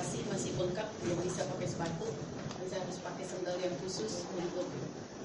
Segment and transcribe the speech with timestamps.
[0.00, 2.08] operasi masih bengkak belum bisa pakai sepatu.
[2.72, 4.64] Saya harus pakai sandal yang khusus untuk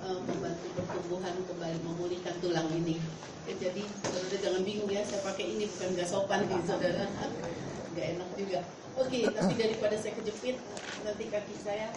[0.04, 3.00] uh, membantu pertumbuhan kembali memulihkan tulang ini.
[3.48, 7.08] Ya, jadi saudara jangan bingung ya saya pakai ini bukan nggak sopan nih saudara.
[7.96, 8.60] Nggak enak juga.
[9.00, 10.60] Oke tapi daripada saya kejepit
[11.08, 11.96] nanti kaki saya.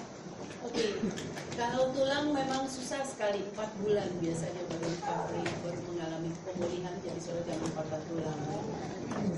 [0.63, 1.03] Oke,
[1.59, 7.43] kalau tulang memang susah sekali, 4 bulan biasanya baru recovery, baru mengalami pemulihan, jadi sudah
[7.47, 8.43] jangan patah tulang.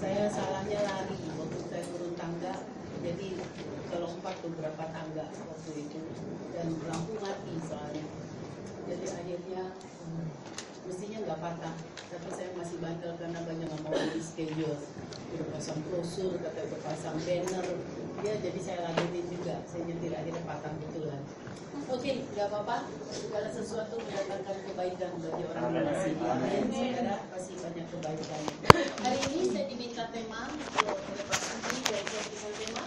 [0.01, 2.65] Saya salahnya lari waktu saya turun tangga,
[3.01, 3.29] jadi
[3.89, 6.01] kelompat beberapa tangga waktu itu,
[6.53, 8.07] dan lampu mati soalnya.
[8.91, 10.27] Jadi akhirnya hmm,
[10.89, 11.75] mestinya nggak patah,
[12.09, 14.81] tapi saya masih bandel karena banyak nggak mau di schedule,
[15.37, 17.67] udah pasang brosur, kata udah pasang banner,
[18.25, 19.61] ya jadi saya ladenin juga.
[19.69, 21.23] Saya nyetir akhirnya patah betulan
[21.91, 22.77] oke nggak apa-apa.
[23.11, 28.43] Segala sesuatu mendatangkan kebaikan bagi orang yang masih saudara pasti banyak kebaikan.
[29.03, 30.43] Hari ini saya diminta tema
[30.87, 32.83] oleh Pak Sandi bisa tema.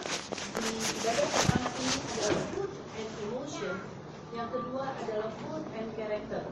[0.54, 3.93] Di ibadah pertama ini adalah food and emotion
[4.34, 6.42] yang kedua adalah food and character.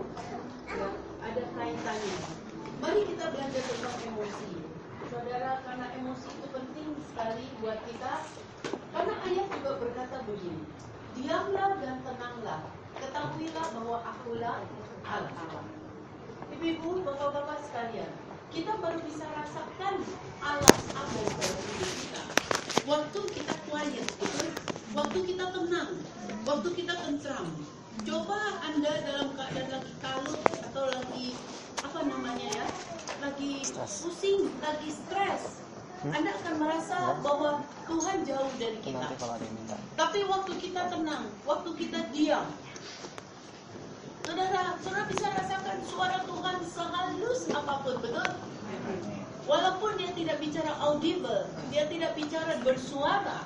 [0.70, 0.88] Ya,
[1.18, 2.18] ada kaitannya.
[2.78, 4.50] Mari kita belajar tentang emosi.
[5.10, 8.14] Saudara karena emosi itu penting sekali buat kita
[8.94, 10.62] karena ayat juga berkata begini,
[11.18, 12.60] diamlah dan tenanglah,
[12.96, 14.58] ketahuilah bahwa akulah
[15.02, 15.64] Allah.
[16.54, 18.12] Ibu-ibu, bapak-bapak sekalian,
[18.54, 20.06] kita baru bisa rasakan
[20.38, 22.22] Allah Allah dalam hidup kita.
[22.86, 25.90] Waktu kita quiet, gitu, waktu kita tenang,
[26.44, 27.48] waktu kita tentram.
[28.02, 30.40] Coba Anda dalam keadaan lagi kalut
[30.72, 31.36] atau lagi
[31.80, 32.66] apa namanya ya,
[33.20, 35.62] lagi pusing, lagi stres,
[36.02, 36.12] hmm?
[36.12, 39.06] Anda akan merasa bahwa Tuhan jauh dari kita.
[39.96, 42.48] Tapi waktu kita tenang, waktu kita diam,
[44.24, 48.28] saudara, saudara bisa rasakan suara Tuhan sehalus apa pun, betul?
[49.42, 53.42] Walaupun dia tidak bicara audible, dia tidak bicara bersuara,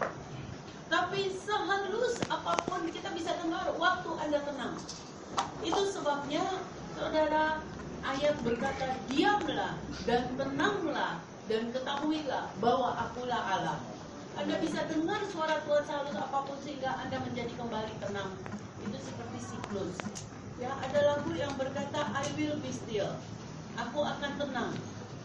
[0.86, 4.74] tapi sehalus apa pun kita bisa dengar waktu Anda tenang.
[5.66, 6.46] Itu sebabnya,
[6.94, 7.58] saudara,
[8.06, 9.74] ayat berkata, diamlah
[10.06, 11.18] dan tenanglah
[11.50, 13.78] dan ketahuilah bahwa akulah Allah.
[14.36, 18.30] Anda bisa dengar suara Tuhan sehalus apa pun sehingga Anda menjadi kembali tenang.
[18.84, 19.96] Itu seperti siklus.
[20.60, 23.10] Ya, ada lagu yang berkata I will be still.
[23.76, 24.72] Aku akan tenang.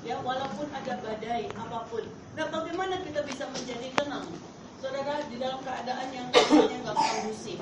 [0.01, 2.07] Ya, walaupun ada badai apa pun.
[2.33, 4.25] Nah, bagaimana kita bisa menjadi tenang?
[4.81, 7.62] Saudara, di dalam keadaan yang nggak kondusif.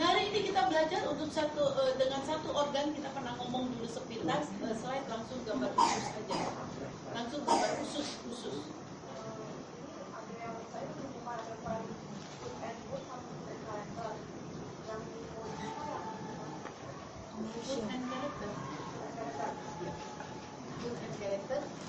[0.00, 3.84] Nah hari ini kita belajar untuk satu uh, dengan satu organ kita pernah ngomong dulu
[3.84, 6.40] sepintas uh, slide langsung gambar khusus aja.
[7.12, 8.64] Langsung gambar khusus khusus.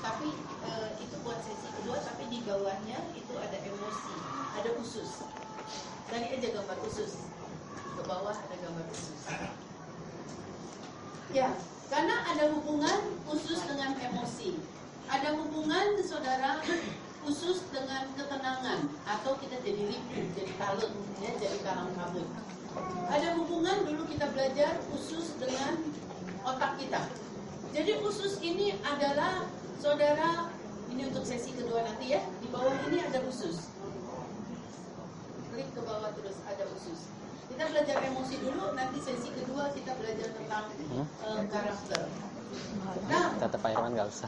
[0.04, 0.30] Tapi
[0.68, 5.24] uh, itu buat sesi kedua tapi di bawahnya itu ada emosi ada khusus
[6.08, 7.28] tadi aja gambar khusus
[7.96, 9.20] ke bawah ada gambar khusus
[11.34, 11.50] ya
[11.92, 13.00] karena ada hubungan
[13.30, 14.58] khusus dengan emosi
[15.12, 16.64] ada hubungan saudara
[17.26, 22.30] khusus dengan ketenangan atau kita jadi ribu, jadi kalut, ya, jadi kalang kabut.
[23.10, 25.74] Ada hubungan dulu kita belajar khusus dengan
[26.46, 27.02] otak kita.
[27.74, 29.50] Jadi khusus ini adalah
[29.82, 30.54] saudara
[30.94, 32.22] ini untuk sesi kedua nanti ya.
[32.40, 33.74] Di bawah ini ada khusus.
[35.56, 37.08] Klik ke bawah terus ada khusus.
[37.48, 40.68] Kita belajar emosi dulu, nanti sesi kedua kita belajar tentang
[41.24, 42.12] uh, karakter.
[43.08, 44.28] Nah, tetap Pak Irwan nggak usah.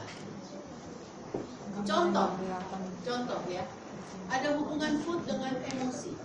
[1.84, 2.32] Contoh,
[3.04, 3.60] contoh ya,
[4.32, 6.16] ada hubungan food dengan emosi.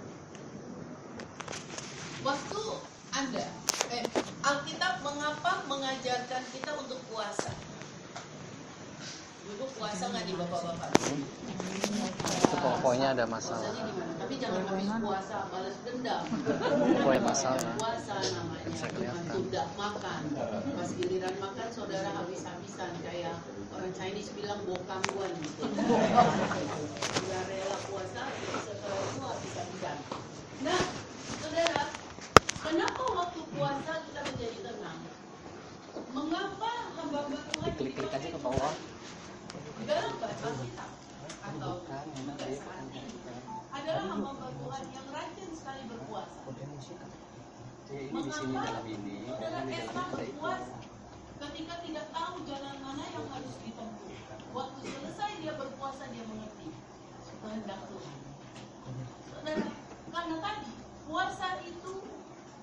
[2.24, 2.62] Waktu
[3.12, 3.46] Anda,
[3.92, 4.08] eh,
[4.40, 7.52] Alkitab mengapa mengajarkan kita untuk puasa?
[9.44, 10.90] Ibu puasa nggak di bapak-bapak?
[12.64, 13.76] Pokoknya ada masalah.
[14.24, 16.24] Tapi jangan habis puasa balas dendam.
[17.04, 17.72] Pokoknya masalah.
[17.76, 18.66] Puasa namanya.
[18.72, 19.34] Bisa kelihatan.
[19.36, 20.22] Tidak makan.
[20.80, 23.36] Pas giliran makan saudara habis-habisan kayak
[23.76, 25.64] orang Chinese bilang bokangguan gitu.
[25.76, 28.24] Tidak rela puasa,
[28.64, 29.98] setelah itu habis-habisan.
[30.64, 30.82] Nah,
[31.44, 31.82] saudara,
[32.64, 35.00] kenapa waktu puasa kita menjadi tenang?
[36.16, 38.74] Mengapa hamba-hamba Tuhan klik-klik aja ke bawah
[39.84, 40.88] dalam bahasa kita
[41.44, 42.32] atau saat ini
[43.74, 46.40] adalah hamba Tuhan yang rajin sekali berpuasa.
[48.10, 48.80] Mengapa saudara
[49.68, 50.76] Esra berpuasa
[51.44, 54.12] ketika tidak tahu jalan mana yang harus ditempuh?
[54.56, 56.72] Waktu selesai dia berpuasa dia mengerti
[57.44, 58.18] kehendak Tuhan.
[59.28, 59.68] Saudara,
[60.16, 60.72] karena tadi
[61.04, 61.94] puasa itu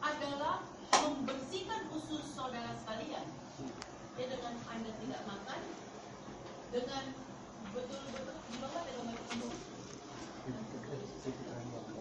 [0.00, 0.64] adalah
[0.96, 3.28] membersihkan usus saudara sekalian.
[4.16, 5.60] Ya dengan Anda tidak makan,
[6.70, 7.04] dengan
[7.74, 9.54] betul-betul gimana ya untuk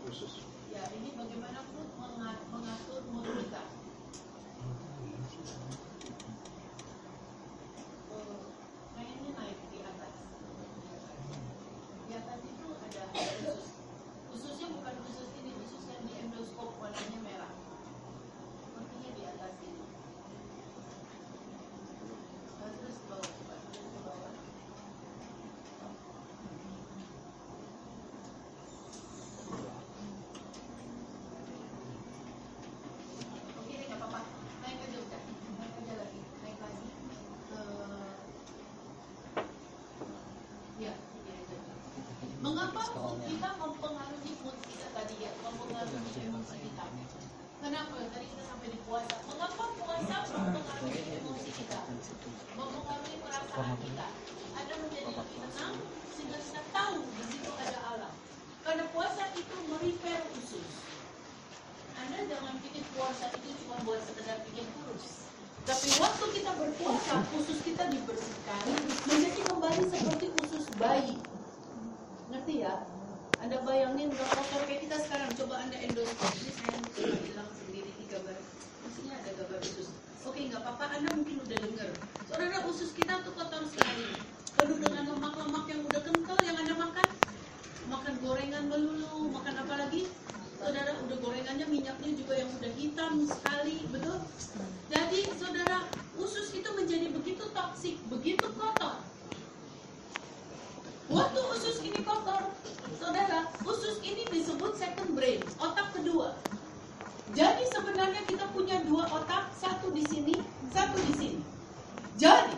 [0.06, 0.46] khusus.
[0.70, 1.86] Ya, ini bagaimanapun
[2.54, 3.70] mengatur mobilitas.
[65.70, 68.74] Tapi waktu kita berpuasa, usus kita dibersihkan
[69.06, 71.14] menjadi kembali seperti usus bayi.
[72.34, 72.90] Ngerti ya?
[73.38, 75.30] Anda bayangin nggak kotor kayak kita sekarang.
[75.38, 76.42] Coba Anda endoskopi.
[76.42, 78.38] Ini saya coba hilang sendiri di gambar.
[78.82, 79.94] Maksudnya ada gambar usus.
[80.26, 80.86] Oke, nggak apa-apa.
[80.90, 81.90] Anda mungkin udah dengar.
[82.26, 84.10] Saudara, usus kita tuh kotor sekali.
[84.58, 87.10] Penuh dengan lemak-lemak yang udah kental yang Anda makan.
[87.94, 90.10] Makan gorengan melulu, makan apa lagi?
[90.60, 94.20] Saudara, udah gorengannya minyaknya juga yang udah hitam sekali, betul?
[94.92, 95.88] Jadi, saudara,
[96.20, 99.00] usus itu menjadi begitu toksik, begitu kotor.
[101.08, 102.52] Waktu usus ini kotor,
[103.00, 106.36] saudara, usus ini disebut second brain, otak kedua.
[107.32, 110.36] Jadi sebenarnya kita punya dua otak, satu di sini,
[110.76, 111.42] satu di sini.
[112.20, 112.52] Jadi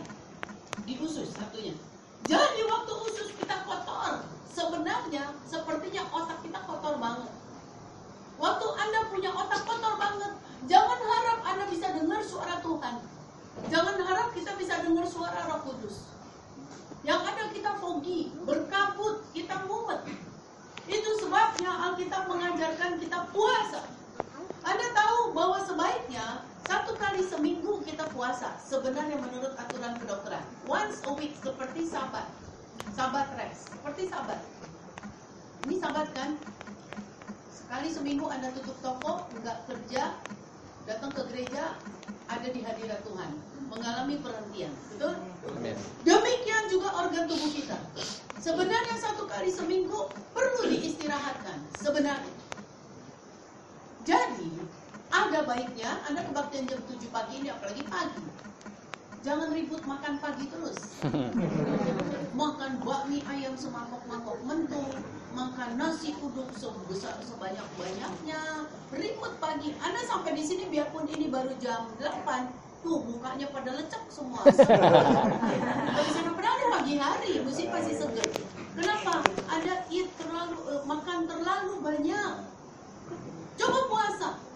[0.82, 1.78] di usus satunya.
[2.26, 7.30] Jadi waktu usus kita kotor, sebenarnya sepertinya otak kita kotor banget.
[8.42, 10.34] Waktu Anda punya otak kotor banget,
[10.66, 13.06] jangan harap Anda bisa dengar suara Tuhan.
[13.70, 16.10] Jangan harap kita bisa dengar suara Roh Kudus.
[17.06, 20.02] Yang ada kita foggy, berkabut, kita mumet.
[20.90, 23.86] Itu sebabnya Alkitab mengajarkan kita puasa.
[24.66, 28.54] Anda tahu bahwa sebaiknya satu kali seminggu kita puasa.
[28.62, 30.46] Sebenarnya menurut aturan kedokteran.
[30.70, 32.22] Once a week seperti sabat.
[32.94, 33.74] Sabat rest.
[33.74, 34.38] Seperti sabat.
[35.66, 36.38] Ini sabat kan?
[37.50, 40.14] Sekali seminggu Anda tutup toko, nggak kerja,
[40.86, 41.74] datang ke gereja,
[42.30, 43.30] ada di hadirat Tuhan.
[43.66, 44.70] Mengalami perhentian.
[44.94, 45.18] Betul?
[46.06, 47.74] Demikian juga organ tubuh kita.
[48.38, 49.98] Sebenarnya satu kali seminggu
[50.30, 51.58] perlu diistirahatkan.
[51.74, 52.34] Sebenarnya.
[54.06, 54.50] Jadi,
[55.12, 58.24] ada baiknya Anda kebaktian jam 7 pagi ini apalagi pagi.
[59.22, 60.98] Jangan ribut makan pagi terus.
[62.42, 64.90] makan bakmi ayam semangkok-mangkok mentung,
[65.36, 69.78] makan nasi uduk sebesar sebanyak-banyaknya, ribut pagi.
[69.78, 74.42] Anda sampai di sini biarpun ini baru jam 8, tuh mukanya pada lecek semua.
[74.42, 78.26] Tapi sana padahal pagi hari, mesti pasti seger.
[78.74, 79.22] Kenapa?
[79.46, 82.32] Ada eat terlalu, eh, makan terlalu banyak.
[83.54, 84.51] Coba puasa.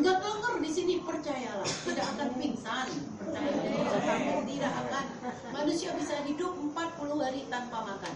[0.00, 2.88] Enggak kelengar di sini percayalah, tidak akan pingsan.
[3.20, 5.04] Percayalah, tidak akan.
[5.52, 8.14] Manusia bisa hidup 40 hari tanpa makan.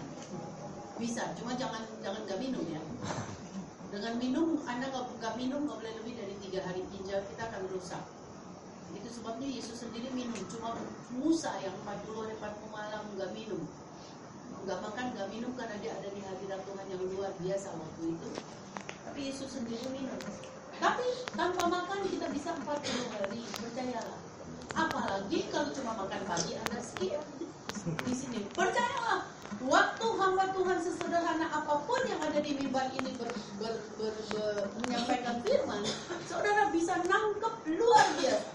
[0.97, 2.81] Bisa, cuma jangan jangan gak minum ya.
[3.87, 8.03] Dengan minum, Anda nggak minum nggak boleh lebih dari tiga hari ginjal kita akan rusak.
[8.91, 10.35] Itu sebabnya Yesus sendiri minum.
[10.51, 10.75] Cuma
[11.15, 13.61] Musa yang 40 hari 40 malam nggak minum.
[14.65, 18.27] Nggak makan, nggak minum karena dia ada di hadirat Tuhan yang luar biasa waktu itu.
[19.07, 20.19] Tapi Yesus sendiri minum.
[20.77, 24.19] Tapi tanpa makan kita bisa 40 hari, percayalah.
[24.77, 27.17] Apalagi kalau cuma makan pagi Anda skip
[28.05, 28.45] di sini.
[28.53, 29.25] Percayalah,
[29.65, 34.69] waktu hamba Tuhan sesederhana apa pun yang ada di mimbar ini ber, ber, ber, ber-
[34.85, 35.81] menyampaikan firman,
[36.29, 38.49] saudara bisa nangkep luar biasa.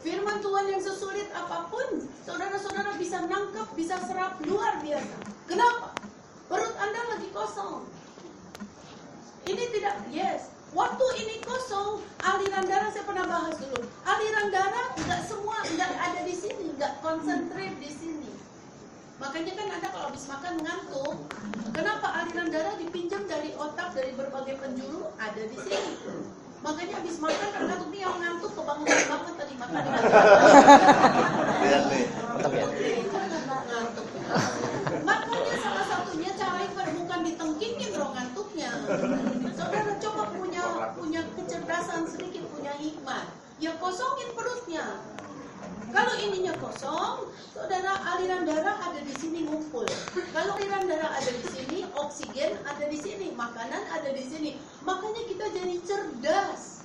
[0.00, 5.16] Firman Tuhan yang sesulit apa pun, saudara-saudara bisa nangkep, bisa serap luar biasa.
[5.44, 5.92] Kenapa?
[6.48, 7.99] Perut Anda lagi kosong.
[9.50, 10.54] Ini tidak, yes.
[10.70, 13.82] Waktu ini kosong, aliran darah saya pernah bahas dulu.
[14.06, 18.30] Aliran darah nggak semua nggak ada di sini, nggak konsentrate di sini.
[19.18, 21.34] Makanya kan Anda kalau habis makan ngantuk.
[21.74, 25.98] Kenapa aliran darah dipinjam dari otak dari berbagai penjuru ada di sini?
[26.62, 29.82] Makanya habis makan kan ngantuk nih yang ngantuk kebangunan banget tadi makan.
[31.58, 32.02] Lihat nih.
[32.54, 32.66] Ya.
[33.66, 34.06] Ngantuk.
[35.02, 36.62] Makanya salah satunya cara
[36.94, 38.70] bukan ditengkingin roh ngantuknya.
[39.70, 40.66] Saudara coba punya
[40.98, 43.22] punya kecerdasan sedikit, punya hikmat.
[43.62, 44.98] Ya kosongin perutnya.
[45.94, 49.86] Kalau ininya kosong, saudara aliran darah ada di sini ngumpul.
[50.34, 54.58] Kalau aliran darah ada di sini, oksigen ada di sini, makanan ada di sini.
[54.82, 56.82] Makanya kita jadi cerdas.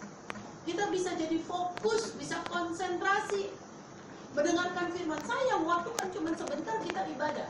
[0.69, 3.49] Kita bisa jadi fokus, bisa konsentrasi.
[4.37, 7.49] Mendengarkan firman sayang, waktu kan cuma sebentar kita ibadah.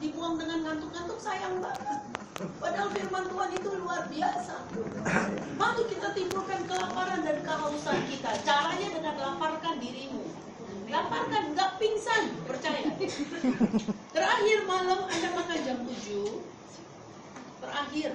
[0.00, 2.17] Dibuang dengan ngantuk-ngantuk sayang banget.
[2.38, 4.54] Padahal firman Tuhan itu luar biasa.
[5.58, 8.30] Mari kita timbulkan kelaparan dan kehausan kita.
[8.46, 10.22] Caranya dengan laparkan dirimu.
[10.86, 12.94] Laparkan, nggak pingsan, percaya.
[14.14, 16.38] Terakhir malam Anda makan jam 7.
[17.58, 18.10] Terakhir,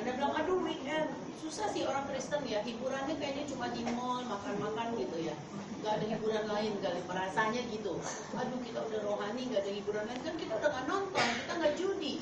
[0.00, 1.12] Anda bilang, aduh weekend.
[1.44, 5.36] Susah sih orang Kristen ya, hiburannya kayaknya cuma di mall, makan-makan gitu ya.
[5.76, 7.94] nggak ada hiburan lain kali merasanya gitu
[8.34, 11.74] aduh kita udah rohani nggak ada hiburan lain kan kita udah nggak nonton kita nggak
[11.78, 12.14] judi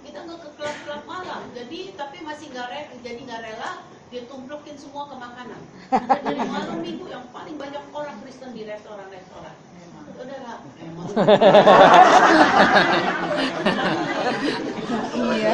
[0.00, 1.42] kita nggak ke klub-klub malam.
[1.52, 3.70] Jadi tapi masih nggak re, jadi nggak rela
[4.12, 5.60] dia tumplokin semua ke makanan.
[6.24, 9.56] Jadi malam minggu yang paling banyak orang Kristen di restoran-restoran.
[10.12, 10.60] Saudara.
[10.76, 11.08] Emang
[15.32, 15.52] Iya.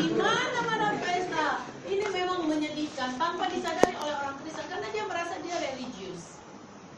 [0.00, 1.46] di mana mana pesta.
[1.84, 6.33] Ini memang menyedihkan tanpa disadari oleh orang Kristen karena dia merasa dia religius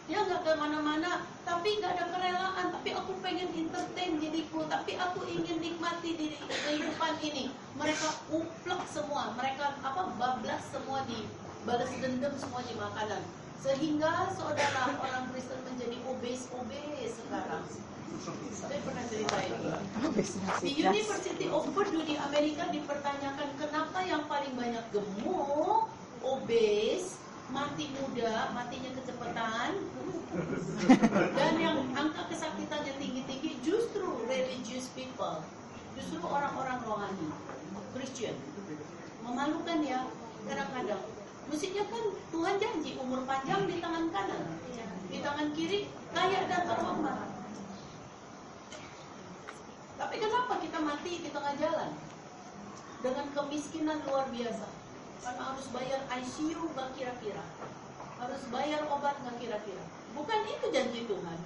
[0.07, 2.67] dia nggak ke mana-mana tapi nggak ada kerelaan.
[2.71, 7.51] Tapi aku pengen entertain diriku tapi aku ingin nikmati diri kehidupan ini.
[7.75, 11.27] Mereka uplek semua mereka apa bablas semua di
[11.67, 13.23] balas dendam semua di makanan.
[13.59, 17.67] Sehingga saudara orang Kristen menjadi obes obes sekarang.
[18.55, 19.71] Saya pernah cerita ini.
[20.63, 25.91] Di University of Purdue di Amerika dipertanyakan kenapa yang paling banyak gemuk,
[26.23, 27.19] obes,
[27.51, 29.71] mati muda, matinya kecepatan,
[31.33, 35.41] dan yang angka kesakitannya tinggi-tinggi justru religious people,
[35.95, 37.31] justru orang-orang rohani,
[37.95, 38.37] Christian.
[39.23, 40.07] Memalukan ya,
[40.47, 41.03] kadang-kadang.
[41.47, 44.43] Mestinya kan Tuhan janji umur panjang di tangan kanan,
[45.07, 47.31] di tangan kiri kaya dan terhormat.
[49.97, 51.91] Tapi kenapa kita mati di tengah jalan?
[53.01, 54.76] Dengan kemiskinan luar biasa.
[55.25, 57.45] Karena harus bayar ICU nggak kira-kira.
[58.17, 59.85] Harus bayar obat nggak kira-kira.
[60.17, 61.39] Bukan itu janji Tuhan.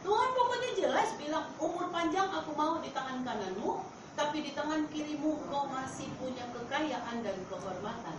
[0.00, 3.84] Tuhan pokoknya jelas bilang, umur panjang aku mau di tangan kananmu,
[4.16, 8.16] tapi di tangan kirimu kau masih punya kekayaan dan kehormatan.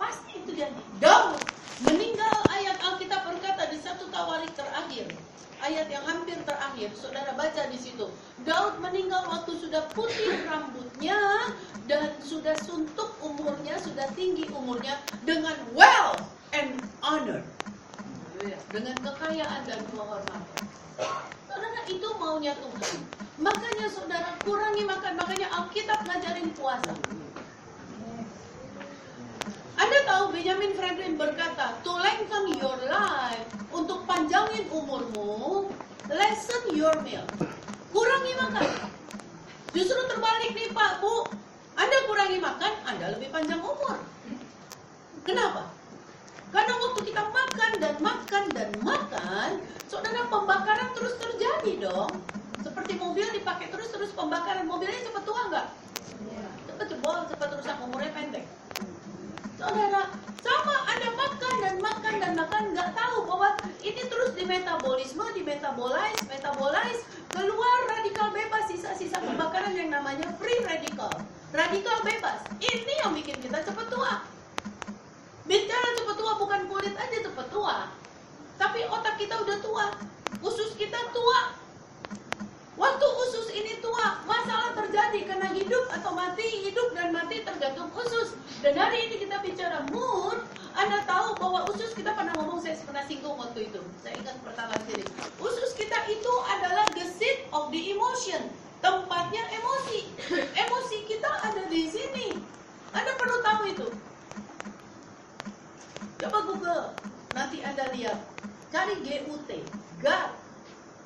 [0.00, 0.80] Pasti itu janji.
[0.96, 1.36] Daud
[1.84, 5.12] meninggal ayat Alkitab berkata di satu tawarik terakhir
[5.60, 8.08] ayat yang hampir terakhir, saudara baca di situ.
[8.48, 11.52] Daud meninggal waktu sudah putih rambutnya
[11.84, 14.96] dan sudah suntuk umurnya, sudah tinggi umurnya
[15.28, 16.24] dengan wealth
[16.56, 17.44] and honor.
[18.72, 20.40] Dengan kekayaan dan kehormatan.
[21.44, 22.96] Saudara itu maunya Tuhan.
[23.36, 26.92] Makanya saudara kurangi makan, makanya Alkitab ngajarin puasa.
[29.78, 35.70] Anda tahu Benjamin Franklin berkata, to lengthen your life, untuk panjangin umurmu,
[36.10, 37.22] lessen your meal.
[37.94, 38.66] Kurangi makan.
[39.70, 41.30] Justru terbalik nih Pak, Bu.
[41.78, 43.98] Anda kurangi makan, Anda lebih panjang umur.
[45.22, 45.70] Kenapa?
[46.50, 49.50] Karena waktu kita makan dan makan dan makan,
[49.86, 52.10] saudara pembakaran terus terjadi dong.
[52.60, 55.66] Seperti mobil dipakai terus-terus pembakaran, mobilnya cepat tua nggak?
[56.66, 58.44] Cepat jebol, cepat rusak, umurnya pendek.
[59.60, 60.08] Saudara,
[60.40, 65.44] sama Anda makan dan makan dan makan nggak tahu bahwa ini terus di metabolisme, di
[65.44, 71.12] metabolize, metabolize, keluar radikal bebas, sisa-sisa pembakaran yang namanya free radical.
[71.52, 72.40] Radikal bebas.
[72.56, 74.24] Ini yang bikin kita cepat tua.
[75.44, 77.92] Bicara cepat tua bukan kulit aja cepat tua.
[78.56, 79.86] Tapi otak kita udah tua.
[80.40, 81.59] Usus kita tua.
[82.80, 88.40] Waktu usus ini tua, masalah terjadi karena hidup atau mati, hidup dan mati tergantung usus.
[88.64, 90.40] Dan hari ini kita bicara mood,
[90.72, 93.84] Anda tahu bahwa usus kita pernah ngomong, saya pernah singgung waktu itu.
[94.00, 95.12] Saya ingat pertama kali.
[95.36, 98.48] Usus kita itu adalah the seat of the emotion.
[98.80, 100.16] Tempatnya emosi.
[100.56, 102.48] Emosi kita ada di sini.
[102.96, 103.88] Anda perlu tahu itu.
[106.16, 106.84] Coba Google,
[107.36, 108.24] nanti Anda lihat.
[108.72, 109.50] Cari GUT,
[110.00, 110.39] God.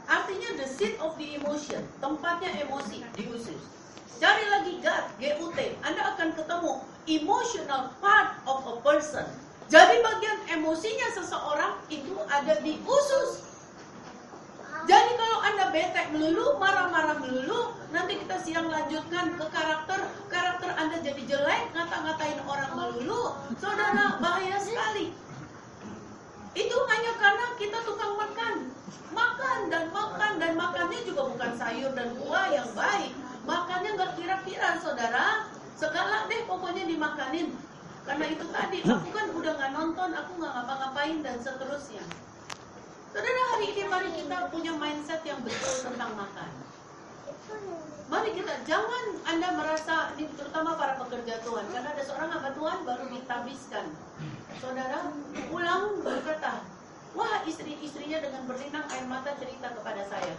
[0.04, 3.60] Artinya the seat of the emotion, tempatnya emosi di usus.
[4.20, 6.72] Cari lagi God, GUT, Anda akan ketemu
[7.08, 9.26] emotional part of a person.
[9.72, 13.30] Jadi bagian emosinya seseorang itu ada di usus.
[14.84, 21.00] Jadi kalau Anda bete melulu, marah-marah melulu, nanti kita siang lanjutkan ke karakter, karakter Anda
[21.00, 25.16] jadi jelek, ngata-ngatain orang melulu, saudara bahaya sekali.
[26.54, 28.54] Itu hanya karena kita tukang makan.
[29.10, 33.12] Makan dan makan dan makannya juga bukan sayur dan buah yang baik.
[33.42, 35.50] Makannya nggak kira-kira saudara.
[35.74, 37.58] Segala deh pokoknya dimakanin.
[38.06, 42.04] Karena itu tadi aku kan udah nggak nonton, aku nggak ngapa-ngapain dan seterusnya.
[43.10, 46.50] Saudara hari ini mari kita punya mindset yang betul tentang makan.
[48.04, 52.78] Mari kita jangan Anda merasa ini terutama para pekerja Tuhan karena ada seorang hamba Tuhan
[52.84, 53.86] baru ditabiskan.
[54.62, 55.10] Saudara
[55.50, 56.62] pulang berkata,
[57.14, 60.34] wah istri-istrinya dengan berlinang air mata cerita kepada saya.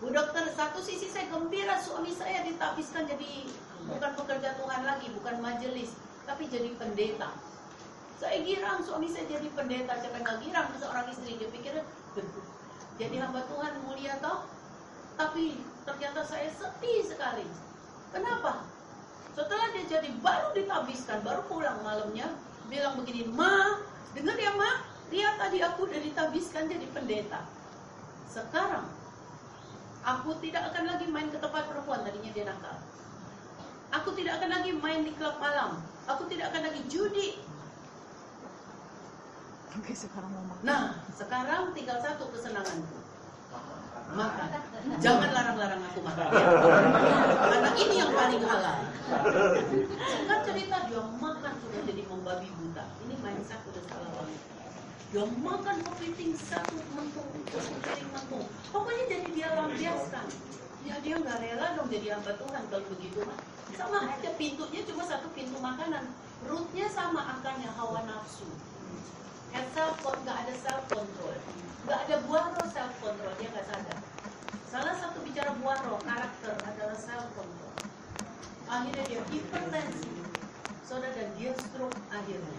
[0.00, 3.44] Bu dokter, satu sisi saya gembira suami saya ditabiskan jadi
[3.84, 5.92] bukan pekerja Tuhan lagi, bukan majelis,
[6.24, 7.36] tapi jadi pendeta.
[8.16, 11.84] Saya girang suami saya jadi pendeta, siapa yang girang seorang istri dia pikir
[13.00, 14.44] jadi hamba Tuhan mulia toh,
[15.16, 17.48] tapi ternyata saya sedih sekali.
[18.12, 18.64] Kenapa?
[19.32, 22.28] Setelah dia jadi baru ditabiskan, baru pulang malamnya,
[22.70, 23.82] bilang begini, Ma,
[24.14, 27.42] dengar ya Ma, Lihat tadi aku udah ditabiskan jadi pendeta.
[28.30, 28.86] Sekarang
[30.06, 32.78] aku tidak akan lagi main ke tempat perempuan tadinya dia nakal.
[33.90, 35.82] Aku tidak akan lagi main di klub malam.
[36.06, 37.42] Aku tidak akan lagi judi.
[39.74, 40.62] Oke, sekarang mau makan.
[40.62, 42.98] Nah, sekarang tinggal satu kesenanganku.
[44.14, 44.48] Makan.
[45.02, 46.26] Jangan larang-larang aku makan.
[46.34, 46.46] ya.
[47.50, 48.78] Karena ini yang paling halal.
[50.06, 51.39] Singkat cerita dia makan
[51.84, 52.84] jadi membabi buta.
[53.06, 54.40] Ini mindset udah salah banget.
[55.10, 58.44] Dia makan kepiting satu mentung, satu piring mentung.
[58.70, 60.26] Pokoknya jadi dia lampiaskan.
[60.86, 63.38] Ya dia nggak rela dong jadi hamba Tuhan kalau begitu mah.
[63.74, 66.08] Sama aja pintunya cuma satu pintu makanan.
[66.46, 68.48] Rootnya sama akarnya hawa nafsu.
[69.50, 71.34] And self nggak ada self control,
[71.82, 73.98] nggak ada buaro self control dia nggak sadar.
[74.70, 77.74] Salah satu bicara buaro karakter adalah self control.
[78.70, 80.19] Akhirnya dia hipertensi,
[80.90, 82.58] saudara dan dia stroke akhirnya.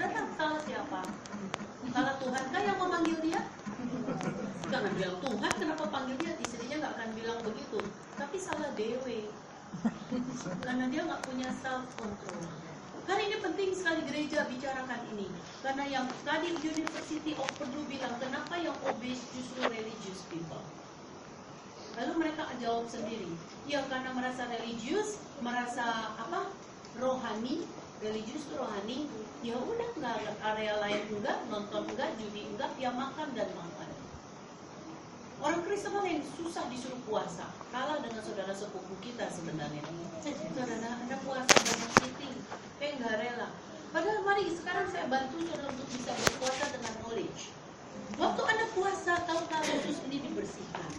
[0.00, 1.04] Datang salah siapa?
[1.92, 3.40] Salah Tuhan kah yang memanggil dia?
[4.72, 6.32] Jangan bilang Tuhan kenapa panggil dia?
[6.40, 7.84] Istrinya nggak akan bilang begitu.
[8.16, 9.28] Tapi salah Dewi.
[10.64, 12.48] Karena dia nggak punya self control.
[13.04, 15.28] Hari ini penting sekali gereja bicarakan ini.
[15.60, 20.64] Karena yang tadi University of Purdue bilang, kenapa yang obese justru religious people?
[22.00, 23.36] Lalu mereka jawab sendiri,
[23.68, 26.48] ya karena merasa religius, merasa apa?
[26.98, 27.62] Rohani,
[28.02, 29.06] religius rohani.
[29.38, 33.88] Ya udah nggak area lain enggak, nonton enggak, judi enggak, ya makan dan makan.
[35.38, 39.86] Orang Kristen lain susah disuruh puasa, kalah dengan saudara sepupu kita sebenarnya.
[40.26, 42.34] Saudara, anda puasa banyak eating,
[42.82, 43.48] kayak nggak rela.
[43.94, 47.54] Padahal mari sekarang saya bantu saudara untuk bisa berpuasa dengan knowledge.
[48.18, 50.90] Waktu anda puasa, tahukah khusus ini dibersihkan?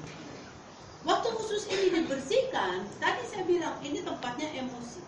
[1.03, 5.03] Waktu khusus ini dibersihkan, tadi saya bilang ini tempatnya emosi.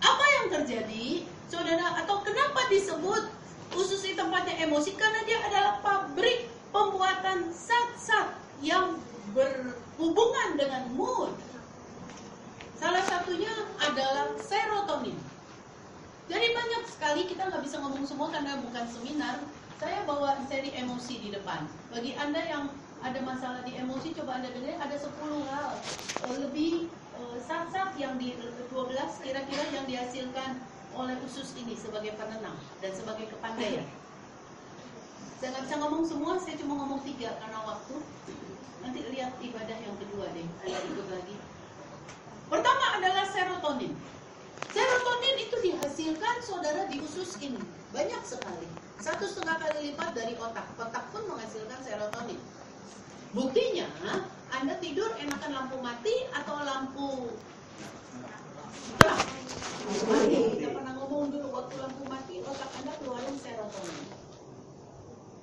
[0.00, 2.00] Apa yang terjadi, saudara?
[2.00, 3.28] Atau kenapa disebut
[3.72, 4.96] khusus ini tempatnya emosi?
[4.96, 8.32] Karena dia adalah pabrik pembuatan zat-zat
[8.64, 8.96] yang
[9.36, 11.32] berhubungan dengan mood.
[12.80, 15.16] Salah satunya adalah serotonin.
[16.30, 19.36] Jadi banyak sekali kita nggak bisa ngomong semua karena bukan seminar.
[19.76, 21.64] Saya bawa seri emosi di depan.
[21.92, 25.08] Bagi anda yang ada masalah di emosi, coba anda dengar ada 10
[25.48, 25.70] hal
[26.36, 26.92] lebih
[27.44, 28.70] zat-zat yang di 12
[29.24, 30.60] kira-kira yang dihasilkan
[30.94, 33.86] oleh usus ini sebagai penenang dan sebagai kepandaian.
[35.40, 37.96] Saya nggak bisa ngomong semua, saya cuma ngomong tiga karena waktu.
[38.84, 41.36] Nanti lihat ibadah yang kedua deh, ada ikut lagi.
[42.50, 43.92] Pertama adalah serotonin.
[44.70, 47.62] Serotonin itu dihasilkan saudara di usus ini
[47.94, 48.68] banyak sekali.
[49.00, 50.66] Satu setengah kali lipat dari otak.
[50.76, 52.40] Otak pun menghasilkan serotonin.
[53.30, 53.86] Buktinya,
[54.50, 55.09] Anda tidur
[55.60, 57.36] lampu mati atau lampu
[58.96, 59.20] terang?
[60.08, 60.56] Mati.
[60.56, 64.08] Kita pernah ngomong dulu waktu lampu mati, otak Anda keluarin serotonin.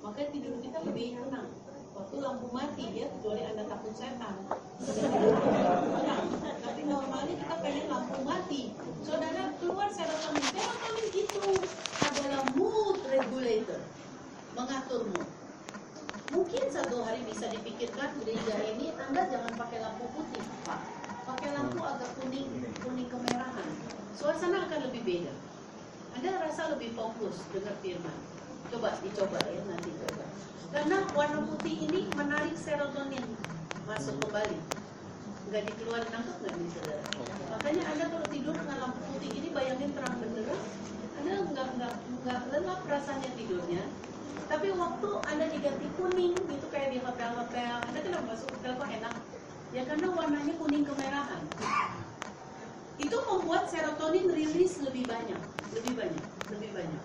[0.02, 1.54] Makanya tidur kita lebih tenang.
[1.94, 4.42] Waktu lampu mati ya, kecuali Anda takut setan.
[6.66, 8.74] Tapi normalnya kita pengen lampu mati.
[9.06, 10.42] Saudara keluar serotonin.
[10.50, 11.46] Serotonin itu
[12.02, 13.86] adalah mood regulator.
[14.58, 15.30] Mengatur mood.
[16.28, 20.80] Mungkin satu hari bisa dipikirkan gereja ini Anda jangan pakai lampu putih, Pak.
[21.24, 23.68] Pakai lampu agak kuning, kuning kemerahan.
[24.12, 25.32] Suasana akan lebih beda.
[26.20, 28.12] Anda rasa lebih fokus dengar firman.
[28.68, 30.24] Coba dicoba ya nanti coba.
[30.68, 33.24] Karena warna putih ini menarik serotonin
[33.88, 34.58] masuk kembali.
[35.48, 36.70] Nggak dikeluarin nangkep nggak nih?
[37.56, 40.64] Makanya Anda kalau tidur dengan lampu putih ini bayangin terang benderang,
[41.24, 43.80] Anda nggak nggak nggak lelap rasanya tidurnya.
[44.46, 49.14] Tapi waktu Anda diganti kuning gitu kayak di hotel-hotel, Anda kenapa masuk hotel kok enak?
[49.74, 51.42] Ya karena warnanya kuning kemerahan.
[52.98, 55.40] Itu membuat serotonin rilis lebih banyak,
[55.74, 56.24] lebih banyak,
[56.54, 57.02] lebih banyak.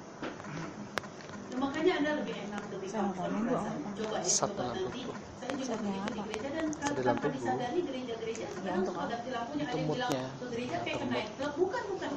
[1.54, 3.90] Nah, makanya Anda lebih enak, lebih comfort rasanya.
[3.94, 5.02] Coba ya, Satu coba nanti.
[5.44, 6.66] Saya juga begitu di gereja dan
[7.04, 9.04] tanpa disadari gereja-gereja sekarang apa?
[9.12, 9.66] ganti lampunya.
[9.68, 11.54] Ada yang bilang ke gereja kayak ke nightclub.
[11.60, 12.12] Bukan, bukan.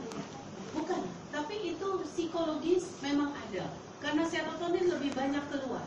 [0.76, 1.00] Bukan.
[1.34, 3.66] Tapi itu psikologis memang ada.
[4.06, 5.82] Karena serotonin lebih banyak keluar.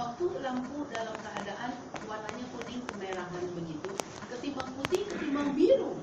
[0.00, 1.76] Waktu lampu dalam keadaan
[2.08, 3.92] warnanya kuning kemerahan begitu,
[4.32, 6.00] ketimbang putih, ketimbang biru.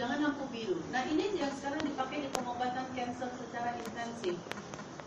[0.00, 0.80] Jangan lampu biru.
[0.88, 4.40] Nah ini yang sekarang dipakai di pengobatan kanker secara intensif.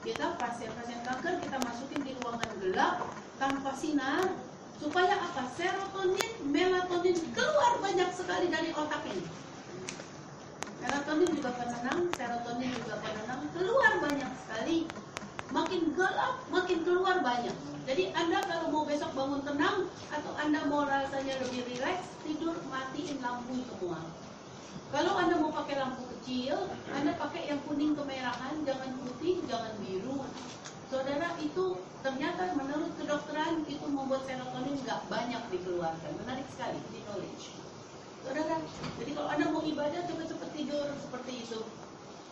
[0.06, 3.02] Kita pasien-pasien kanker kita masukin di ruangan gelap
[3.42, 4.30] tanpa sinar
[4.78, 5.50] supaya apa?
[5.58, 9.26] Serotonin, melatonin keluar banyak sekali dari otak ini.
[10.80, 14.88] Melatonin juga penenang, serotonin juga penenang, keluar banyak sekali.
[15.50, 17.58] Makin gelap, makin keluar banyak.
[17.84, 23.18] Jadi Anda kalau mau besok bangun tenang atau Anda mau rasanya lebih rileks, tidur matiin
[23.20, 23.98] lampu semua.
[24.94, 30.22] Kalau Anda mau pakai lampu kecil, Anda pakai yang kuning kemerahan, jangan putih, jangan biru.
[30.90, 36.12] Saudara itu ternyata menurut kedokteran itu membuat serotonin nggak banyak dikeluarkan.
[36.24, 37.69] Menarik sekali di knowledge.
[38.24, 38.58] Saudara,
[39.00, 41.60] jadi kalau Anda mau ibadah cepat-cepat tidur seperti itu.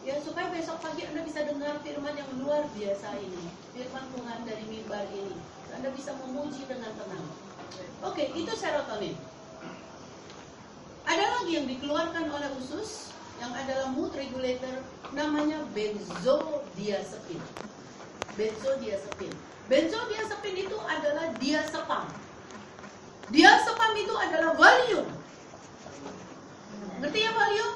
[0.06, 3.43] Ya supaya besok pagi Anda bisa dengar firman yang luar biasa ini.
[3.76, 5.36] Firman Tuhan dari mimbar ini.
[5.76, 7.28] Anda bisa memuji dengan tenang.
[8.06, 9.17] Oke, itu serotonin.
[11.08, 14.84] Ada lagi yang dikeluarkan oleh usus yang adalah mood regulator
[15.15, 17.41] namanya benzodiazepin.
[18.36, 19.34] Benzodiazepin.
[19.67, 22.06] Benzodiazepin itu adalah diazepam.
[23.28, 25.16] Diazepam itu adalah valium.
[26.97, 27.71] Ngerti ya valium?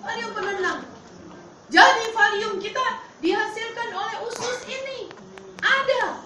[0.00, 0.80] Valium penenang.
[1.68, 5.12] Jadi valium kita dihasilkan oleh usus ini.
[5.60, 6.24] Ada.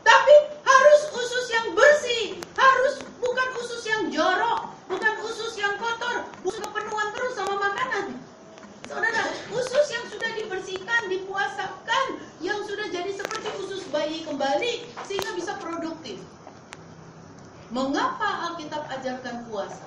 [0.00, 6.64] Tapi harus usus yang bersih, harus bukan usus yang jorok, bukan usus yang kotor, bukan
[6.64, 8.16] kepenuhan terus sama makanan.
[8.88, 12.06] Saudara, usus yang sudah dibersihkan, dipuasakan,
[12.40, 16.24] yang sudah jadi seperti usus bayi kembali sehingga bisa produktif.
[17.68, 19.84] Mengapa Alkitab ajarkan puasa?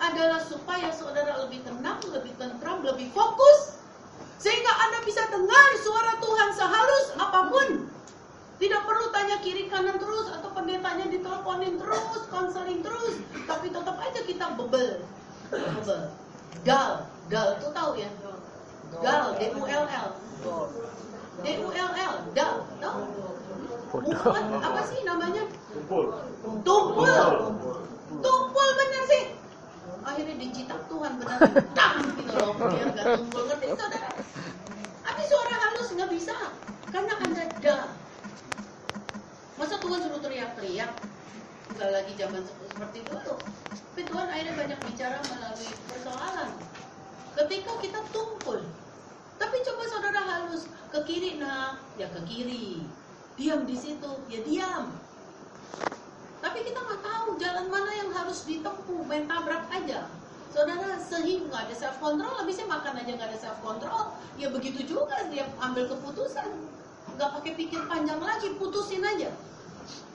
[0.00, 3.80] Adalah supaya saudara lebih tenang, lebih tentram, lebih fokus
[4.40, 7.68] sehingga Anda bisa dengar suara Tuhan sehalus apa pun.
[8.60, 14.20] Tidak perlu tanya kiri kanan terus atau pendetanya diteleponin terus, konseling terus, tapi tetap aja
[14.20, 15.00] kita bebel.
[15.48, 16.00] Bebel.
[16.64, 18.12] Dal, dal itu tahu ya?
[19.00, 20.08] Dal, D U L L.
[21.40, 23.00] D U L L, dal, tahu?
[23.96, 25.48] Bukan, apa sih namanya?
[26.64, 27.08] Tumpul.
[28.20, 29.39] Tumpul bener sih.
[30.00, 31.38] Akhirnya dijitak Tuhan benar.
[31.76, 34.10] Dam gitu loh, biar gak tumpul ngerti saudara.
[35.00, 36.36] Tapi suara halus nggak bisa,
[36.88, 37.88] karena anda dal.
[39.60, 40.92] Masa Tuhan suruh teriak-teriak?
[41.76, 43.34] Nggak lagi zaman seperti dulu.
[43.70, 46.50] Tapi Tuhan akhirnya banyak bicara melalui persoalan.
[47.36, 48.60] Ketika kita tumpul.
[49.36, 50.68] Tapi coba saudara halus.
[50.90, 52.82] Ke kiri, nah, ya ke kiri.
[53.36, 54.90] Diam di situ, ya diam.
[56.40, 60.08] Tapi kita nggak tahu jalan mana yang harus ditempuh, main tabrak aja.
[60.50, 64.82] Saudara sehingga nggak ada self control, habisnya makan aja nggak ada self control, ya begitu
[64.82, 66.48] juga dia ambil keputusan,
[67.14, 69.30] nggak pakai pikir panjang lagi, putusin aja.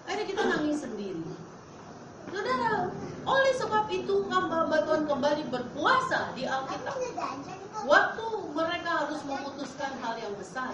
[0.06, 1.24] Akhirnya kita nangis sendiri.
[2.26, 2.90] Saudara,
[3.26, 6.98] oleh sebab itu hamba Tuhan kembali berpuasa di Alkitab.
[7.86, 10.74] Waktu mereka harus memutuskan hal yang besar.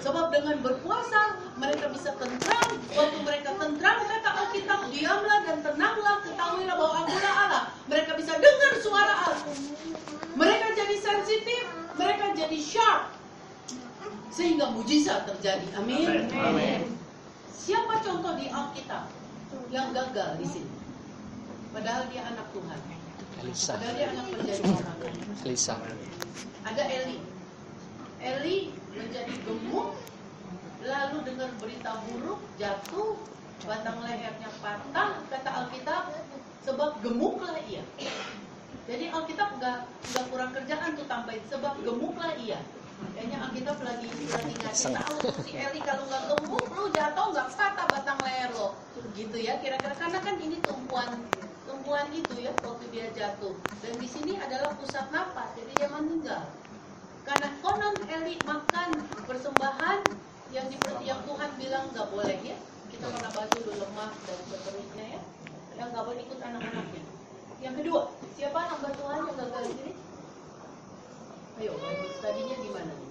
[0.00, 2.68] Sebab dengan berpuasa mereka bisa tentram.
[2.96, 7.64] Waktu mereka tentram kata Alkitab diamlah dan tenanglah ketahuilah bahwa akulah Allah.
[7.90, 9.44] Mereka bisa dengar suara Allah.
[10.38, 11.64] Mereka jadi sensitif,
[12.00, 13.12] mereka jadi sharp.
[14.32, 15.68] Sehingga mujizat terjadi.
[15.76, 16.30] Amin.
[16.32, 16.96] Amin.
[17.52, 19.04] Siapa contoh di Alkitab
[19.68, 20.72] yang gagal di sini?
[21.76, 22.80] Padahal dia anak Tuhan.
[23.40, 23.76] Elisa.
[23.78, 24.98] Padahal dia anak menjadi orang.
[25.44, 25.74] Elisa.
[26.66, 27.18] Ada Eli.
[28.20, 28.56] Eli
[28.94, 29.94] menjadi gemuk,
[30.82, 33.14] lalu dengar berita buruk, jatuh,
[33.62, 36.10] batang lehernya patah, kata Alkitab,
[36.64, 37.84] sebab gemuklah ia.
[38.90, 42.58] Jadi Alkitab nggak nggak kurang kerjaan tuh tambahin, sebab gemuklah ia.
[43.16, 47.86] Kayaknya Alkitab lagi lagi ngasih tahu si Eli kalau nggak gemuk lu jatuh nggak patah
[47.88, 48.76] batang leher lo,
[49.16, 49.96] gitu ya kira-kira.
[49.96, 51.08] Karena kan ini tumpuan
[51.64, 53.56] tumpuan itu ya waktu dia jatuh.
[53.80, 56.44] Dan di sini adalah pusat napas jadi dia meninggal
[57.30, 60.02] karena konon Eli makan persembahan
[60.50, 62.58] yang seperti yang Tuhan bilang nggak boleh ya.
[62.90, 65.20] Kita pernah bahas dulu lemak dan seterusnya ya.
[65.78, 67.02] Yang nggak boleh ikut anak-anaknya.
[67.62, 68.02] Yang kedua
[68.34, 69.92] siapa hamba Tuhan yang gagal di sini?
[71.62, 71.72] Ayo
[72.18, 73.10] tadinya di mana nih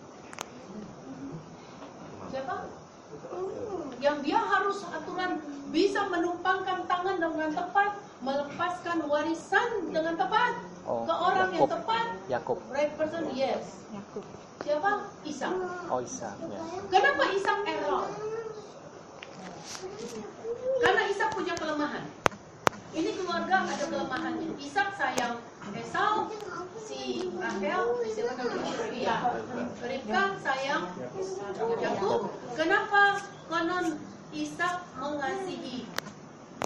[2.30, 2.56] siapa
[4.02, 5.42] yang dia harus aturan
[5.74, 11.70] bisa menumpangkan tangan dengan tepat melepaskan warisan dengan tepat Oh, ke orang yang Yakub.
[11.70, 12.58] tepat Yakub.
[12.74, 13.86] right person yes.
[14.66, 15.06] Siapa?
[15.22, 15.54] Ishak
[15.86, 16.34] Oh, Isa.
[16.34, 16.62] Ya.
[16.90, 18.10] kenapa Ishak error?
[20.82, 22.10] Karena Ishak punya kelemahan.
[22.90, 24.50] Ini keluarga ada kelemahannya.
[24.58, 25.38] Ishak sayang
[25.78, 26.26] Esau
[26.82, 29.18] si Rahel siapa namanya Ribka
[29.86, 30.84] Ribka sayang
[31.78, 32.34] Yakub.
[32.58, 33.86] Kenapa konon
[34.34, 35.86] Ishak mengasihi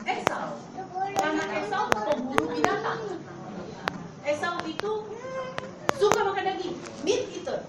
[0.07, 0.55] Esau?
[1.19, 3.03] Karena Esau pemburu binatang
[4.23, 4.91] Esau itu
[5.99, 7.67] suka makan daging, meat eater.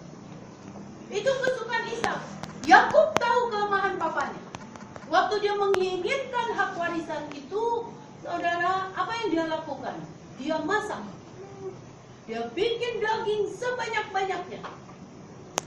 [1.10, 2.18] Itu kesukaan Ishak.
[2.64, 4.42] Yakub tahu kelemahan papanya.
[5.10, 7.90] Waktu dia menginginkan hak warisan itu,
[8.22, 9.98] saudara, apa yang dia lakukan?
[10.38, 11.02] Dia masak.
[12.24, 14.62] Dia bikin daging sebanyak-banyaknya.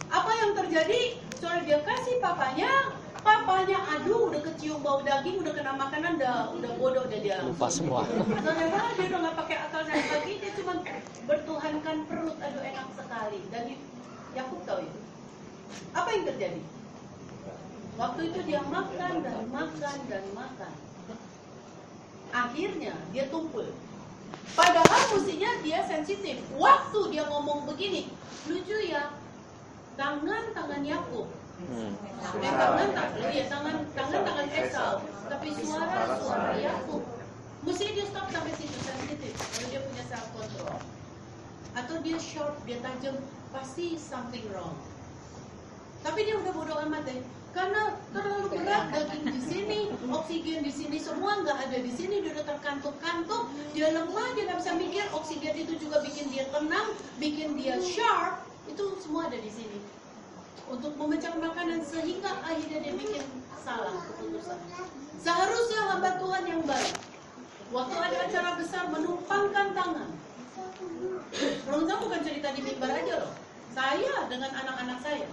[0.10, 1.22] Apa yang terjadi?
[1.38, 2.96] Saudara dia kasih papanya,
[3.28, 7.68] papanya aduh udah kecium bau daging, udah kena makanan, udah udah bodoh udah dia Lupa
[7.68, 8.08] semua.
[8.40, 10.74] Saudara dia udah nggak pakai akal dan lagi dia cuma
[11.28, 13.64] bertuhankan perut aduh enak sekali dan
[14.32, 15.00] Yakub tahu itu
[15.92, 16.62] Apa yang terjadi?
[17.98, 20.74] Waktu itu dia makan dan makan dan makan.
[22.32, 23.68] Akhirnya dia tumpul.
[24.56, 26.40] Padahal mestinya dia sensitif.
[26.56, 28.08] Waktu dia ngomong begini,
[28.48, 29.12] lucu ya.
[29.98, 31.26] Tangan tangan Yakub,
[31.58, 31.90] Hmm.
[32.38, 34.94] eh tangan tangan ya tangan tangan tangan Esau,
[35.26, 37.02] tapi suara suara Yakub.
[37.66, 39.34] Mesti dia stop sampai situ sensitif.
[39.34, 40.78] Kalau dia punya self control.
[41.74, 43.18] Atau dia short, dia tajam,
[43.50, 44.78] pasti something wrong.
[46.06, 47.22] Tapi dia udah bodoh amat deh.
[47.58, 49.80] Karena terlalu berat daging di sini,
[50.14, 54.62] oksigen di sini semua nggak ada di sini, dia udah terkantuk-kantuk, dia lemah, dia nggak
[54.62, 59.50] bisa mikir, oksigen itu juga bikin dia tenang, bikin dia sharp, itu semua ada di
[59.50, 59.82] sini.
[60.68, 63.24] Untuk memecah makanan sehingga akhirnya dia bikin
[63.64, 64.60] salah keputusan.
[65.16, 66.96] Seharusnya hamba Tuhan yang baik,
[67.72, 70.10] waktu ada acara besar menumpangkan tangan.
[71.68, 73.34] Ronza bukan cerita di mimbar aja loh.
[73.72, 75.28] Saya dengan anak-anak saya.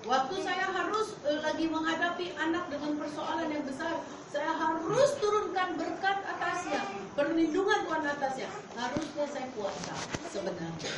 [0.00, 6.18] Waktu saya harus eh, lagi menghadapi anak dengan persoalan yang besar, saya harus turunkan berkat
[6.22, 6.80] atasnya,
[7.18, 8.48] perlindungan Tuhan atasnya.
[8.78, 9.94] Harusnya saya puasa
[10.30, 10.90] sebenarnya.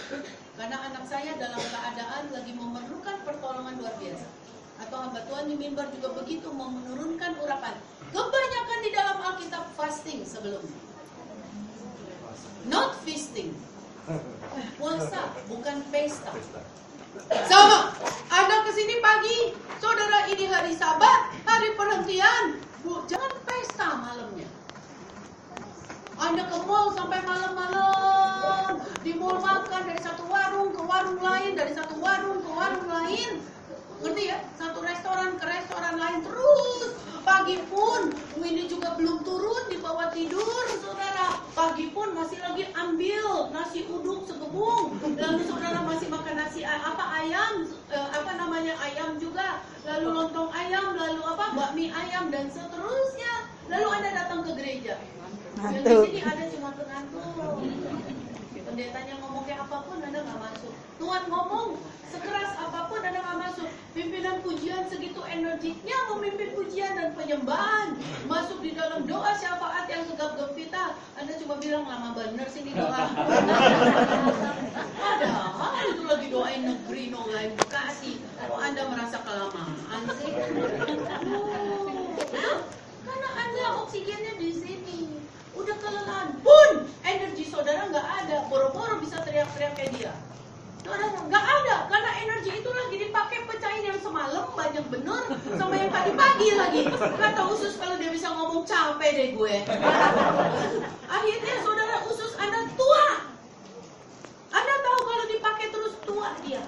[0.61, 4.29] Karena anak saya dalam keadaan lagi memerlukan pertolongan luar biasa.
[4.85, 7.73] Atau hamba Tuhan di mimbar juga begitu mau menurunkan urapan.
[8.13, 10.81] Kebanyakan di dalam Alkitab fasting sebelumnya.
[12.69, 13.57] Not feasting.
[14.79, 16.37] Puasa, bukan pesta.
[17.13, 17.93] Sama,
[18.33, 22.57] Anda ke sini pagi, saudara ini hari sabat, hari perhentian.
[22.81, 24.49] Bu, jangan pesta malamnya.
[26.17, 31.77] Anda ke mall sampai malam-malam, di mall makan dari satu warung ke warung lain, dari
[31.77, 33.45] satu warung ke warung lain.
[34.01, 34.41] Ngerti ya?
[34.57, 36.97] Satu restoran ke restoran lain terus.
[37.23, 41.39] Pagi pun, ini juga belum turun di bawah tidur, saudara.
[41.55, 44.99] Pagi pun masih lagi ambil nasi uduk segebung.
[45.15, 47.63] Lalu saudara masih makan nasi a- apa ayam,
[47.95, 48.09] eh,
[48.63, 49.67] namanya ayam juga.
[49.83, 53.51] Lalu lontong ayam, lalu apa bakmi ayam dan seterusnya.
[53.67, 54.95] Lalu anda datang ke gereja.
[55.59, 57.92] Yang di sini ada cuma pengantuk.
[58.73, 60.73] Pendetanya ngomong kayak apa pun Anda nggak masuk.
[60.97, 61.77] Tuhan ngomong
[62.09, 63.69] sekeras apa pun Anda nggak masuk.
[63.93, 67.93] Pimpinan pujian segitu energiknya memimpin pujian dan penyembahan.
[68.25, 70.97] Masuk di dalam doa syafaat yang gegap gempita.
[71.21, 73.13] Anda cuma bilang lama bener sini doa.
[75.05, 78.25] Padahal itu lagi doain negeri, doain Bekasi.
[78.41, 80.33] Kok Anda merasa kelamaan sih?
[81.29, 81.93] Oh,
[83.05, 84.82] karena Anda oksigennya di sini.
[85.63, 88.51] Udah kelelahan pun energi saudara nggak ada.
[88.51, 90.13] Boro-boro bisa teriak-teriak kayak dia.
[90.83, 95.23] Saudara nggak ada karena energi itu lagi dipakai pecahin yang semalam banyak bener
[95.55, 96.83] sama yang tadi pagi lagi.
[96.91, 99.55] Kata usus kalau dia bisa ngomong capek deh gue.
[101.23, 103.07] Akhirnya saudara usus Anda tua.
[104.51, 106.63] Anda tahu kalau dipakai terus tua dia.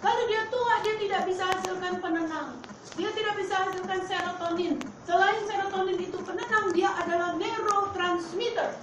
[0.00, 2.56] Kalau dia tua, dia tidak bisa hasilkan penenang.
[2.96, 4.74] Dia tidak bisa hasilkan serotonin.
[5.04, 8.80] Selain serotonin itu penenang, dia adalah neurotransmitter.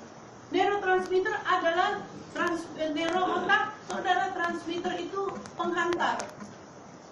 [0.54, 2.06] Neurotransmitter adalah
[2.38, 5.26] trans, eh, neuro otak, saudara transmitter itu
[5.58, 6.22] penghantar.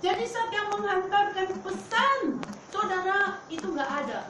[0.06, 2.20] Jadi saat yang menghantarkan pesan,
[2.70, 4.30] saudara itu nggak ada.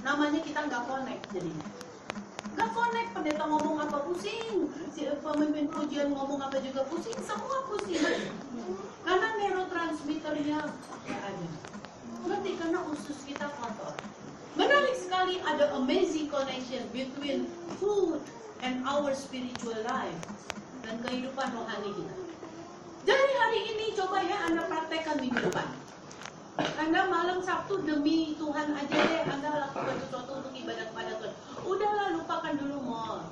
[0.00, 1.68] Namanya kita nggak connect jadinya.
[2.58, 8.02] Gak connect, pendeta ngomong apa pusing, si pemimpin pujian ngomong apa juga pusing, semua pusing.
[9.10, 10.70] Karena neurotransmitternya
[11.10, 11.48] gak ada.
[12.30, 12.50] Ngerti?
[12.62, 13.98] Karena usus kita kotor.
[14.54, 17.50] Menarik sekali ada amazing connection between
[17.82, 18.22] food
[18.62, 20.22] and our spiritual life
[20.86, 22.14] dan kehidupan rohani kita.
[23.02, 25.66] Jadi hari ini coba ya Anda praktekkan minggu depan.
[26.78, 31.34] Anda malam Sabtu demi Tuhan aja deh Anda lakukan sesuatu untuk ibadah kepada Tuhan.
[31.66, 33.26] Udahlah lupakan dulu mall.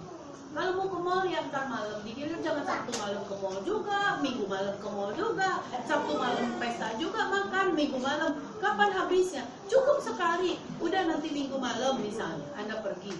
[0.58, 2.02] Kalau mau ke mall ya ntar malam.
[2.02, 6.98] Dikirim jangan Sabtu malam ke mall juga, Minggu malam ke mall juga, Sabtu malam pesta
[6.98, 8.34] juga makan, Minggu malam.
[8.58, 9.46] Kapan habisnya?
[9.70, 10.58] Cukup sekali.
[10.82, 13.14] Udah nanti Minggu malam misalnya Anda pergi.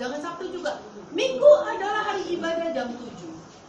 [0.00, 0.80] Jangan Sabtu juga.
[1.12, 3.12] Minggu adalah hari ibadah jam 7.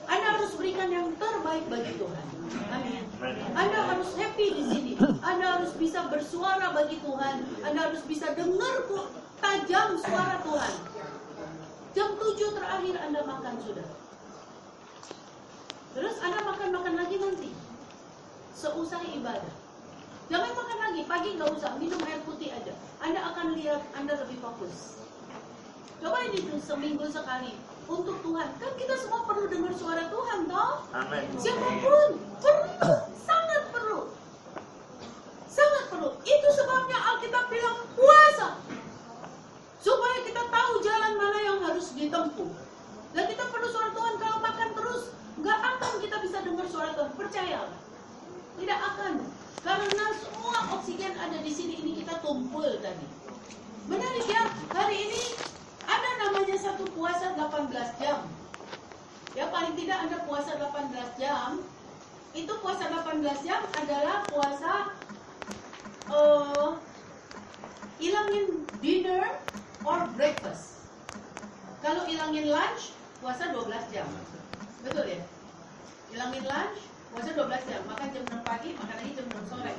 [0.07, 2.25] Anda harus berikan yang terbaik bagi Tuhan.
[2.71, 3.03] Amin.
[3.51, 4.91] Anda harus happy di sini.
[5.19, 7.43] Anda harus bisa bersuara bagi Tuhan.
[7.67, 8.87] Anda harus bisa dengar
[9.43, 10.75] tajam suara Tuhan.
[11.97, 13.89] Jam 7 terakhir Anda makan sudah.
[15.97, 17.49] Terus Anda makan-makan lagi nanti.
[18.53, 19.49] Seusai ibadah.
[20.29, 22.69] Jangan makan lagi, pagi nggak usah, minum air putih aja.
[23.01, 25.01] Anda akan lihat Anda lebih fokus.
[25.97, 27.57] Coba ini tuh seminggu sekali
[27.89, 28.49] untuk Tuhan.
[28.61, 30.85] Kan kita semua perlu dengar suara Tuhan, toh?
[30.93, 31.25] Amin.
[31.33, 32.93] Siapa pun perlu,
[33.25, 34.13] sangat perlu.
[35.49, 36.13] Sangat perlu.
[36.21, 38.66] Itu sebabnya Alkitab bilang puasa.
[39.77, 42.51] Supaya kita tahu jalan mana yang harus ditempuh.
[43.13, 45.03] Dan kita perlu suara Tuhan kalau makan terus,
[45.41, 47.11] nggak akan kita bisa dengar suara Tuhan.
[47.17, 47.61] Percaya?
[48.57, 49.13] Tidak akan.
[49.61, 53.07] Karena semua oksigen ada di sini ini kita tumpul tadi.
[53.87, 54.43] Menarik ya,
[54.75, 55.23] hari ini
[55.87, 58.27] ada namanya satu puasa 18 jam.
[59.37, 61.61] Ya paling tidak ada puasa 18 jam.
[62.33, 64.93] Itu puasa 18 jam adalah puasa
[66.07, 66.71] eh
[67.99, 69.41] ilangin dinner
[69.87, 70.83] or breakfast.
[71.79, 72.91] Kalau ilangin lunch,
[73.23, 74.07] puasa 12 jam.
[74.83, 75.21] Betul ya?
[76.11, 76.79] Ilangin lunch,
[77.15, 77.81] puasa 12 jam.
[77.87, 79.71] Makan jam 6 pagi, makan lagi jam 6 sore.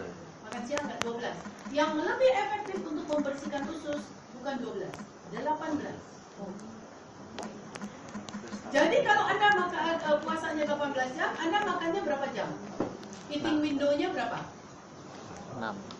[0.49, 1.77] Makan siang nggak 12.
[1.77, 4.01] Yang lebih efektif untuk membersihkan usus
[4.41, 4.89] bukan 12,
[5.37, 5.93] ada 18.
[8.69, 12.49] Jadi kalau Anda makan uh, puasanya 18 jam, Anda makannya berapa jam?
[13.29, 14.41] Eating window-nya berapa?
[15.61, 15.98] 6.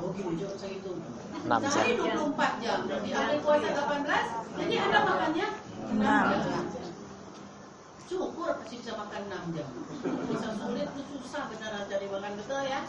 [0.00, 0.98] Oh, gini, jauh saya hitung.
[1.42, 1.72] Enam jam.
[1.74, 2.78] Sehari 24 jam.
[2.88, 4.24] Berarti Anda puasa 18,
[4.56, 5.46] jadi Anda makannya
[5.92, 6.64] 6 jam.
[8.08, 9.68] Syukur masih bisa makan 6 jam.
[10.28, 12.80] Bisa sulit itu susah beneran cari makan betul ya.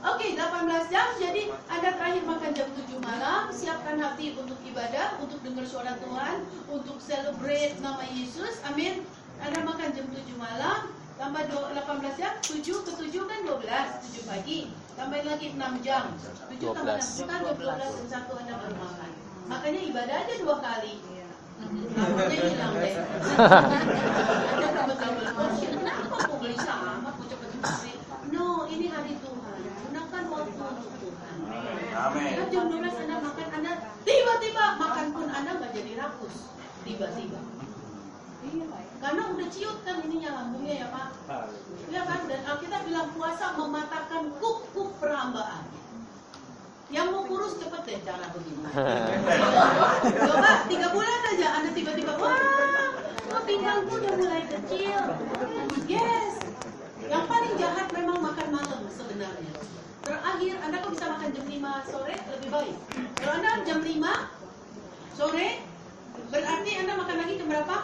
[0.00, 1.06] Oke, 18 jam.
[1.20, 3.42] Jadi Anda terakhir makan jam 7 malam.
[3.52, 8.64] Siapkan hati untuk ibadah, untuk dengar suara Tuhan, untuk celebrate nama Yesus.
[8.68, 9.04] Amin.
[9.40, 14.24] Anda makan jam 7 malam, tambah dua- 18 jam, 7 ke 7 kan 12, 7
[14.24, 14.58] pagi.
[14.96, 16.04] Tambah lagi 6 jam.
[16.48, 19.10] 7 tambah 6 kan jam 12 jam 1 Anda baru makan.
[19.52, 20.94] Makanya ibadah aja dua kali.
[21.60, 22.94] Namanya hilang deh.
[24.64, 25.72] Anda double portion.
[25.76, 27.04] Kenapa kok beli sama?
[27.04, 27.92] Kok cepet-cepet beli?
[28.32, 29.60] No, ini hari Tuhan.
[29.60, 31.36] Gunakan waktu untuk Tuhan.
[32.00, 32.32] Amin.
[32.32, 33.72] Kan jam 12 Anda makan, Anda
[34.08, 36.48] tiba-tiba makan pun Anda nggak jadi rakus.
[36.80, 37.40] Tiba-tiba.
[38.40, 38.64] Iya,
[39.00, 41.08] Karena udah ciut kan ininya lambungnya ya Pak.
[41.92, 42.20] Iya kan?
[42.28, 45.64] Dan Alkitab bilang puasa mematahkan kuk-kuk perhambaan.
[46.90, 48.66] Yang mau kurus cepet deh cara begini.
[50.28, 52.34] Coba tiga bulan aja Anda tiba-tiba wah,
[53.30, 54.98] wah pinggangku udah mulai kecil.
[55.86, 56.34] Yes.
[57.06, 59.54] Yang paling jahat memang makan malam sebenarnya.
[60.02, 62.76] Terakhir Anda kok bisa makan jam 5 sore lebih baik.
[63.22, 65.48] Kalau Anda jam 5 sore
[66.30, 67.76] berarti Anda makan lagi jam berapa?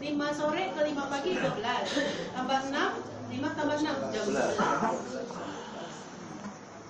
[0.00, 2.34] 5 sore ke 5 pagi 12.
[2.34, 4.58] Tambah 6, 5 tambah 6 jam 11.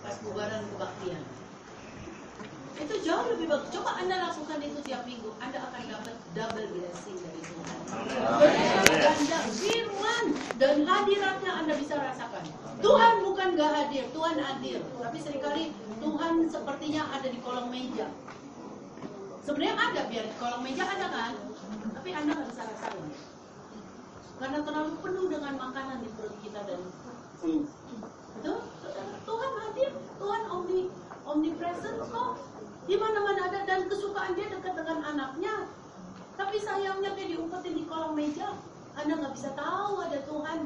[0.05, 1.23] Pas bubaran kebaktian.
[2.75, 3.71] Itu jauh lebih bagus.
[3.71, 5.31] Coba Anda lakukan itu tiap minggu.
[5.39, 7.79] Anda akan dapat double blessing dari Tuhan.
[8.99, 10.25] Ganda firman
[10.59, 12.45] dan hadiratnya Anda bisa rasakan.
[12.83, 14.83] Tuhan bukan gak hadir, Tuhan hadir.
[14.99, 15.71] Tapi sering kali
[16.03, 18.11] Tuhan sepertinya ada di kolong meja.
[19.47, 21.33] Sebenarnya ada biar di kolong meja ada kan,
[22.05, 23.09] tapi Anda nggak bisa rasakan.
[24.37, 26.85] Karena terlalu penuh dengan makanan di perut kita dan
[27.41, 28.61] Betul?
[29.25, 29.91] Tuhan hadir,
[30.21, 30.93] Tuhan omni
[31.25, 32.45] omnipresent kok.
[32.85, 35.65] Di mana-mana ada dan kesukaan dia dekat dengan anaknya.
[36.37, 38.53] Tapi sayangnya dia diumpetin di kolong meja.
[39.01, 40.59] Anda nggak bisa tahu ada Tuhan.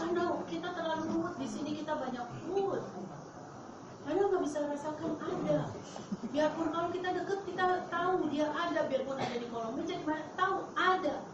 [0.00, 2.80] Karena kita terlalu ruwet di sini kita banyak food.
[4.04, 5.58] Anda nggak bisa rasakan ada.
[6.28, 8.80] Biarpun kalau kita deket kita tahu dia ada.
[8.84, 9.96] Biarpun ada di kolong meja,
[10.36, 11.24] tahu ada.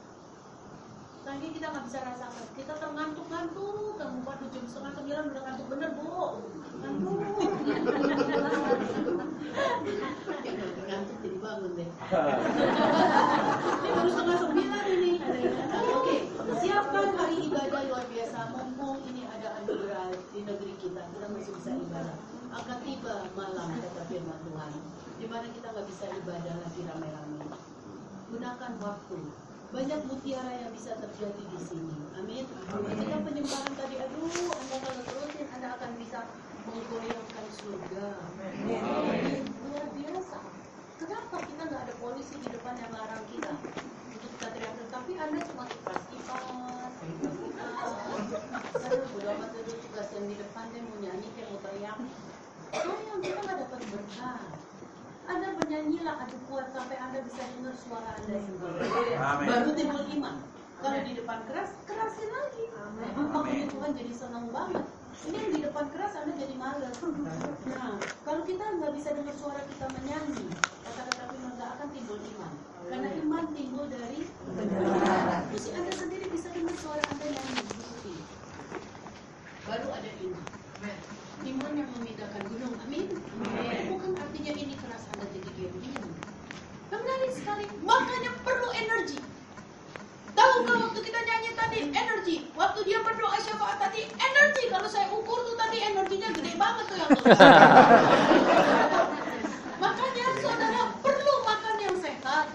[1.27, 2.47] Tapi kita nggak bisa rasakan.
[2.55, 6.11] Kita terngantuk-ngantuk, kan buka jam setengah sembilan udah ngantuk bener bu.
[6.81, 7.19] Ngantuk.
[10.91, 11.91] ngantuk jadi bangun deh.
[13.83, 15.13] ini baru setengah sembilan ini.
[15.91, 16.17] Oke,
[16.63, 18.39] siapkan hari ibadah luar biasa.
[18.55, 22.30] Mumpung ini ada anugerah di negeri kita, kita masih bisa ibadah.
[22.61, 24.73] Akan tiba malam kata firman Tuhan,
[25.17, 27.41] di mana kita nggak bisa ibadah lagi rame-rame.
[28.29, 29.19] Gunakan waktu.
[29.71, 31.95] Banyak mutiara yang bisa terjadi di sini.
[32.21, 32.45] Amin.
[32.45, 36.19] Ketika penyembahan tadi, aduh, Anda kalau terusin, Anda akan bisa
[36.69, 38.09] menggoyangkan surga.
[38.29, 39.47] Amin.
[39.65, 40.39] Luar biasa.
[41.01, 43.73] Kenapa kita nggak ada polisi di depan yang larang kita untuk
[44.21, 44.75] kita teriak?
[44.91, 47.91] Tapi Anda cuma kipas kipas, kipas kipas.
[48.75, 51.99] Saya bodo amat itu tugas yang di depan dia mau nyanyi, dia mau teriak.
[52.71, 54.43] Sayang kita nggak dapat berkah.
[55.31, 59.13] Anda bernyanyilah adu kuat sampai Anda bisa dengar suara Anda sendiri.
[59.17, 59.47] Amin.
[59.49, 60.37] Baru timbul iman.
[60.81, 62.65] Kalau di depan keras, kerasin lagi.
[63.17, 64.85] Makanya Tuhan jadi senang banget.
[65.21, 66.97] Ini yang di depan keras Anda jadi malas.
[67.69, 70.49] Nah, kalau kita nggak bisa dengar suara kita menyanyi,
[70.81, 72.53] kata-kata firman nggak akan timbul iman.
[72.89, 75.43] Karena iman timbul dari kebenaran.
[75.53, 77.63] Terus Anda sendiri bisa dengar suara Anda nyanyi.
[77.69, 78.15] Bukti.
[79.69, 80.45] Baru ada iman.
[81.41, 82.75] Iman yang memindahkan gunung.
[82.89, 83.09] Amin.
[83.93, 86.10] Bukan artinya ini keras Anda jadi diam diam.
[86.91, 87.65] Menarik sekali.
[87.87, 89.19] Makanya perlu energi.
[90.35, 94.65] Tahu nggak waktu kita nyanyi tadi energi, waktu dia berdoa syafaat tadi energi.
[94.71, 97.11] Kalau saya ukur tuh tadi energinya gede banget tuh yang
[99.83, 102.47] Makanya saudara perlu makan yang sehat,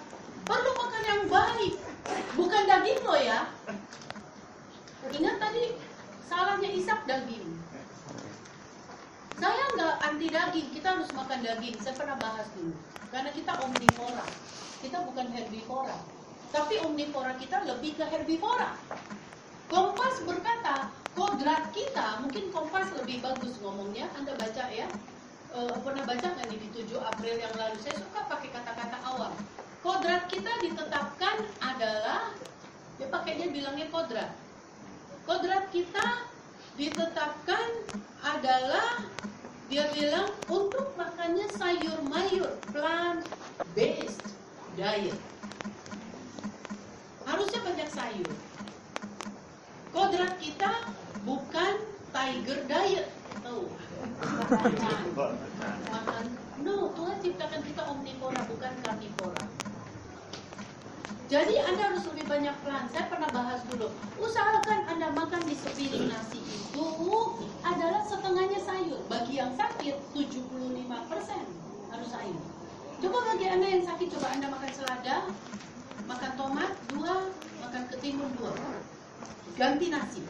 [0.48, 1.74] perlu makan yang baik,
[2.38, 2.64] bukan
[3.06, 3.40] loh ya.
[5.14, 5.64] Ingat tadi
[6.26, 7.46] salahnya Ishak daging.
[9.36, 11.78] Saya nggak anti daging, kita harus makan daging.
[11.80, 12.74] Saya pernah bahas dulu.
[13.10, 14.26] Karena kita omnivora,
[14.82, 15.98] kita bukan herbivora.
[16.50, 18.78] Tapi omnivora kita lebih ke herbivora.
[19.68, 24.08] Kompas berkata, kodrat kita, mungkin Kompas lebih bagus ngomongnya.
[24.14, 24.88] Anda baca ya,
[25.56, 27.80] Eh, pernah baca nggak di 7 April yang lalu?
[27.80, 29.32] Saya suka pakai kata-kata awam.
[29.80, 32.36] Kodrat kita ditetapkan adalah,
[33.00, 34.36] dia pakainya bilangnya kodrat.
[35.24, 36.28] Kodrat kita
[36.76, 37.88] ditetapkan
[38.20, 39.00] adalah
[39.66, 43.26] dia bilang untuk makannya sayur mayur plant
[43.74, 44.38] based
[44.78, 45.18] diet.
[47.26, 48.30] Harusnya banyak sayur.
[49.90, 50.72] Kodrat kita
[51.26, 51.82] bukan
[52.14, 53.10] tiger diet.
[53.42, 53.66] Tahu?
[55.94, 56.26] Makan.
[56.62, 59.46] No Tuhan ciptakan kita omnivora bukan karnivora
[61.26, 62.86] jadi Anda harus lebih banyak pelan.
[62.94, 63.90] Saya pernah bahas dulu.
[64.22, 66.86] Usahakan Anda makan di sepiring nasi itu
[67.66, 69.02] adalah setengahnya sayur.
[69.10, 70.86] Bagi yang sakit 75%
[71.90, 72.44] harus sayur.
[73.02, 75.18] Coba bagi Anda yang sakit coba Anda makan selada,
[76.06, 78.54] makan tomat dua, makan ketimun dua.
[79.58, 80.22] Ganti nasi.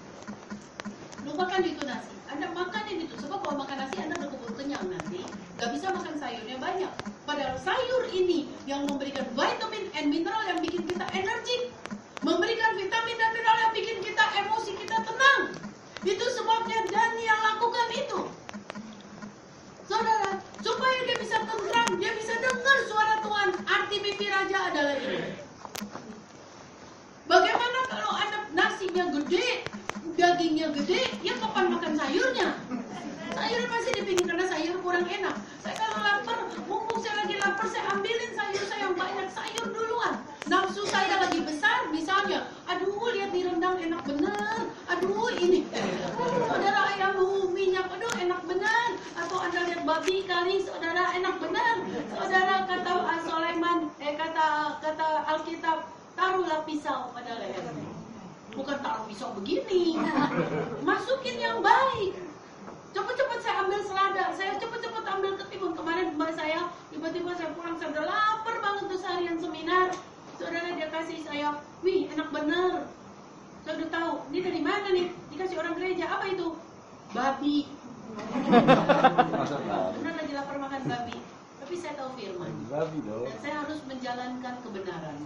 [1.26, 2.14] Lupakan itu nasi.
[2.30, 3.18] Anda makan itu.
[3.18, 5.26] Sebab kalau makan nasi Anda keburu kenyang nanti.
[5.58, 6.92] Gak bisa makan sayurnya banyak.
[7.26, 11.74] Padahal sayur ini yang memberikan vitamin and mineral yang bikin kita energi.
[12.22, 15.42] Memberikan vitamin dan mineral yang bikin kita emosi kita tenang.
[16.06, 18.20] Itu sebabnya Daniel lakukan itu.
[19.90, 23.50] Saudara, supaya dia bisa tenang, dia bisa dengar suara Tuhan.
[23.66, 25.38] Arti mimpi raja adalah ini.
[27.26, 29.66] Bagaimana kalau ada nasinya gede,
[30.16, 32.56] dagingnya gede, ya kapan makan sayurnya?
[33.36, 35.36] Sayur pasti dipingin karena sayur kurang enak.
[35.60, 36.38] Saya kalau lapar,
[36.72, 40.24] mumpung saya lagi lapar, saya ambilin sayur saya yang banyak sayur duluan.
[40.48, 45.68] Nafsu saya lagi besar, misalnya, aduh lihat di rendang enak bener, aduh ini,
[46.48, 47.20] saudara ayam
[47.52, 48.90] minyak, aduh enak bener,
[49.20, 51.76] atau anda lihat babi kali, saudara enak bener,
[52.14, 58.05] saudara kata uh, Sulaiman, eh kata kata Alkitab, taruhlah pisau pada lehernya.
[58.56, 60.00] Bukan taruh pisau begini,
[60.80, 62.16] masukin yang baik.
[62.96, 65.76] Cepet-cepet saya ambil selada, saya cepet-cepet ambil ketimun.
[65.76, 69.92] Kemarin mbak saya, tiba-tiba saya pulang, saya udah lapar banget tuh seharian seminar.
[70.40, 72.88] Saudara dia kasih saya, wih enak bener.
[73.68, 75.12] Saya udah tahu, ini dari mana nih?
[75.36, 76.56] Dikasih orang gereja, apa itu?
[77.12, 77.68] Babi.
[80.00, 81.18] Benar lagi lapar makan babi.
[81.60, 82.52] Tapi saya tahu firman.
[82.72, 83.28] Babi dong.
[83.28, 85.18] Dan saya harus menjalankan kebenaran.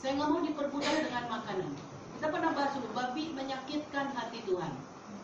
[0.00, 1.70] Saya nggak mau diperbudak dengan makanan.
[2.22, 4.70] Kita pernah bahas dulu, babi menyakitkan hati Tuhan.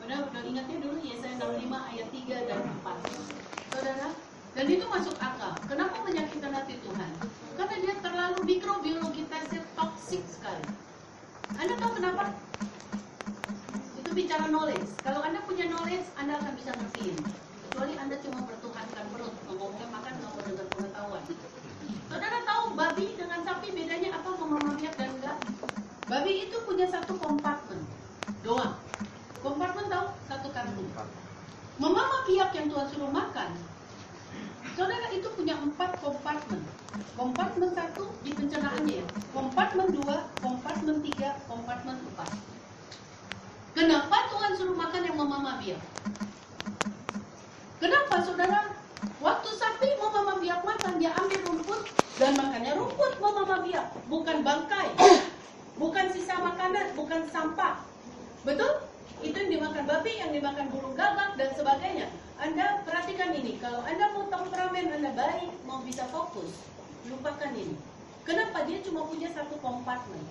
[0.03, 3.71] Saudara udah ingatnya dulu Yesaya 65 ayat 3 dan 4.
[3.71, 4.09] Saudara,
[4.59, 5.55] dan itu masuk akal.
[5.71, 7.11] Kenapa menyakitkan hati Tuhan?
[7.55, 10.67] Karena dia terlalu mikrobiologi tesnya toksik sekali.
[11.55, 12.35] Anda tahu kenapa?
[14.03, 14.91] Itu bicara knowledge.
[14.99, 17.15] Kalau Anda punya knowledge, Anda akan bisa ngertiin.
[17.71, 21.23] Kecuali Anda cuma pertuhankan perut, ngomongnya makan nggak mau dengar pengetahuan.
[22.11, 24.35] Saudara tahu babi dengan sapi bedanya apa
[24.83, 25.18] biak dan?
[26.09, 27.85] Babi itu punya satu kompartemen
[28.41, 28.81] doang.
[29.45, 30.09] Kompartemen tahu?
[30.25, 30.89] Satu kantung.
[31.77, 33.55] Mama biak yang Tuhan suruh makan,
[34.73, 36.65] saudara itu punya empat kompartemen.
[37.13, 39.07] Kompartemen satu di pencernaannya ya.
[39.37, 42.31] Kompartemen dua, kompartemen tiga, kompartemen empat.
[43.77, 45.81] Kenapa Tuhan suruh makan yang mama biak?
[47.79, 48.75] Kenapa saudara?
[49.21, 51.85] Waktu sapi mama biak makan, dia ambil rumput
[52.19, 54.89] dan makannya rumput mama biak, bukan bangkai,
[55.79, 57.81] bukan sisa makanan, bukan sampah.
[58.43, 58.83] Betul?
[59.22, 62.07] Itu yang dimakan babi, yang dimakan burung gagak dan sebagainya.
[62.39, 66.55] Anda perhatikan ini, kalau Anda mau temperamen Anda baik, mau bisa fokus,
[67.11, 67.74] lupakan ini.
[68.22, 68.62] Kenapa?
[68.68, 70.22] Dia cuma punya satu kompartemen.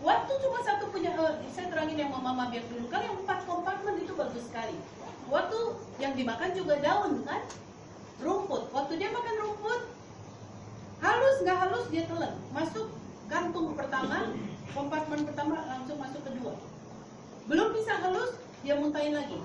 [0.00, 2.88] Waktu cuma satu punya, eh, saya terangin yang mama biak dulu.
[2.88, 4.76] Kalau yang empat kompartemen itu bagus sekali.
[5.28, 5.58] Waktu
[6.00, 7.44] yang dimakan juga daun kan,
[8.20, 8.68] rumput.
[8.72, 9.80] Waktu dia makan rumput,
[11.00, 12.34] halus nggak halus dia telan.
[12.52, 12.92] Masuk
[13.30, 14.34] kantung pertama,
[14.74, 16.58] kompartemen pertama langsung masuk kedua.
[17.46, 18.34] Belum bisa halus,
[18.66, 19.38] dia muntahin lagi.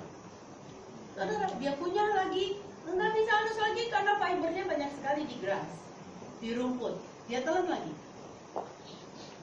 [1.14, 2.60] Saudara, dia punya lagi,
[2.90, 5.70] nggak bisa halus lagi karena fibernya banyak sekali di grass,
[6.42, 6.98] di rumput.
[7.30, 7.94] Dia telan lagi.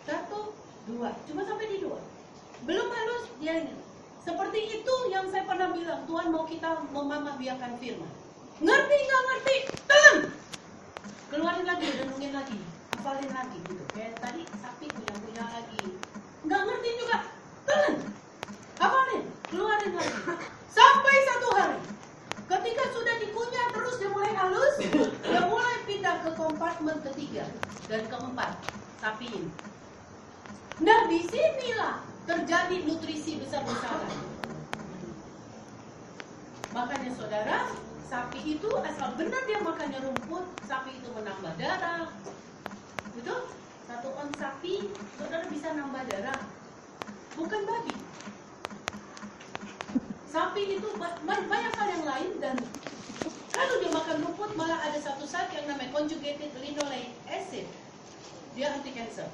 [0.03, 0.53] Satu,
[0.90, 2.03] dua, cuma sampai di dua.
[2.66, 3.74] Belum halus, dia ini.
[4.22, 8.12] Seperti itu yang saya pernah bilang, Tuhan mau kita memamabiakan firman.
[8.62, 9.57] Ngerti nggak ngerti?
[9.86, 10.18] Telan!
[11.32, 12.59] Keluarin lagi, renungin lagi,
[12.93, 13.84] hafalin lagi gitu.
[13.97, 15.82] Kayak tadi sapi punya punya lagi.
[16.45, 17.18] Nggak ngerti juga,
[17.64, 17.95] telan!
[18.76, 20.18] Hafalin, keluarin lagi.
[20.68, 21.80] Sampai satu hari.
[22.53, 24.74] Ketika sudah dikunyah terus dia mulai halus,
[25.24, 27.49] dia mulai pindah ke kompartemen ketiga
[27.88, 28.51] dan keempat,
[29.01, 29.49] sapiin.
[30.82, 34.12] Nah, di sinilah terjadi nutrisi besar-besaran.
[36.72, 37.59] Makanya saudara,
[38.09, 42.09] sapi itu asal benar dia makannya rumput, sapi itu menambah darah.
[43.23, 43.55] Betul?
[43.87, 46.43] Satu on sapi, saudara bisa nambah darah.
[47.39, 47.95] Bukan babi.
[50.27, 52.57] Sapi itu ba- ba- banyak hal yang lain dan
[53.55, 57.70] kalau dia makan rumput malah ada satu zat yang namanya conjugated linoleic acid.
[58.59, 59.31] Dia anti cancer.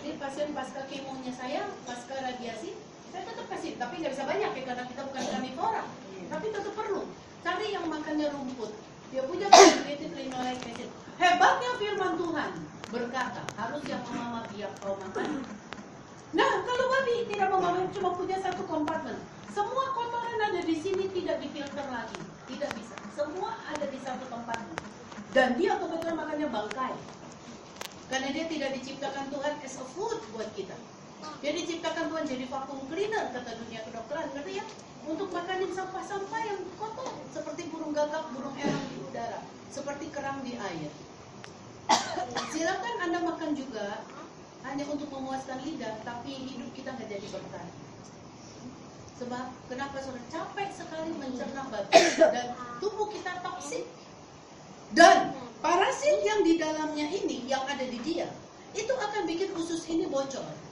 [0.00, 2.80] Jadi pasien pasca kemonya saya, pasca radiasi,
[3.12, 5.84] saya tetap kasih, tapi nggak bisa banyak ya karena kita bukan karnivora.
[6.32, 7.04] Tapi tetap perlu.
[7.44, 8.72] Cari yang makannya rumput.
[9.10, 10.90] Dia punya linoleic acid.
[11.18, 12.50] Hebatnya firman Tuhan
[12.94, 15.42] berkata, harus yang mama biak kau makan.
[16.30, 19.18] Nah, kalau babi tidak memakan cuma punya satu kompartemen.
[19.50, 22.22] Semua kotoran ada di sini tidak difilter lagi.
[22.46, 22.94] Tidak bisa.
[23.18, 24.62] Semua ada di satu tempat.
[25.34, 26.94] Dan dia kebetulan makannya bangkai.
[28.10, 30.74] Karena dia tidak diciptakan Tuhan as a food buat kita.
[31.40, 34.64] Dia diciptakan Tuhan jadi vacuum cleaner kata dunia kedokteran, ngerti ya?
[35.08, 39.40] Untuk makanin sampah-sampah yang kotor seperti burung gagak, burung elang di udara,
[39.72, 40.92] seperti kerang di air.
[42.52, 44.04] Silakan Anda makan juga
[44.68, 47.66] hanya untuk memuaskan lidah, tapi hidup kita nggak jadi berkah.
[49.20, 53.84] Sebab kenapa saudara capek sekali mencerna babi dan tubuh kita toksik
[54.96, 58.32] dan parasit yang di dalamnya ini yang ada di dia
[58.72, 60.69] itu akan bikin usus ini bocor.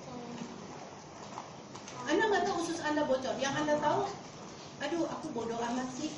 [2.09, 3.37] Anda nggak tahu usus Anda bocor.
[3.37, 4.09] Yang Anda tahu,
[4.81, 6.09] aduh aku bodoh amat sih.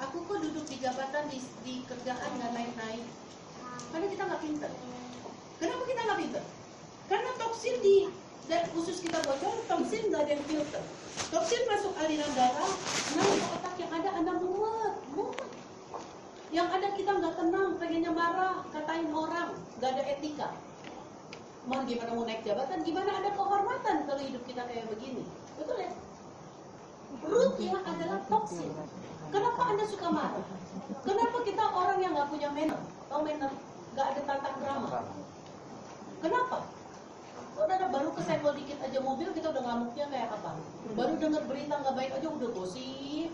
[0.00, 3.04] Aku kok duduk di jabatan di, di kerjaan nggak naik-naik.
[3.92, 4.72] Karena kita nggak pinter.
[5.60, 6.44] Kenapa kita nggak pinter?
[7.06, 7.96] Karena toksin di
[8.46, 10.82] dan usus kita bocor, toksin nggak ada yang filter.
[11.28, 12.72] Toksin masuk aliran darah,
[13.18, 15.50] naik ke otak yang ada Anda mumet, mumet.
[16.54, 20.48] Yang ada kita nggak tenang, pengennya marah, katain orang, nggak ada etika.
[21.66, 25.26] Mau gimana mau naik jabatan, gimana ada kehormatan kalau hidup kita kayak begini.
[25.58, 25.90] Betul ya?
[27.26, 28.70] Rootnya adalah toksin.
[29.34, 30.46] Kenapa Anda suka marah?
[31.02, 32.78] Kenapa kita orang yang nggak punya manner?
[33.10, 33.50] Tahu manner?
[33.98, 34.88] Nggak ada tata krama.
[36.22, 36.58] Kenapa?
[37.58, 40.54] Saudara baru kesenggol dikit aja mobil kita udah ngamuknya kayak apa?
[40.94, 43.30] Baru dengar berita nggak baik aja udah gosip.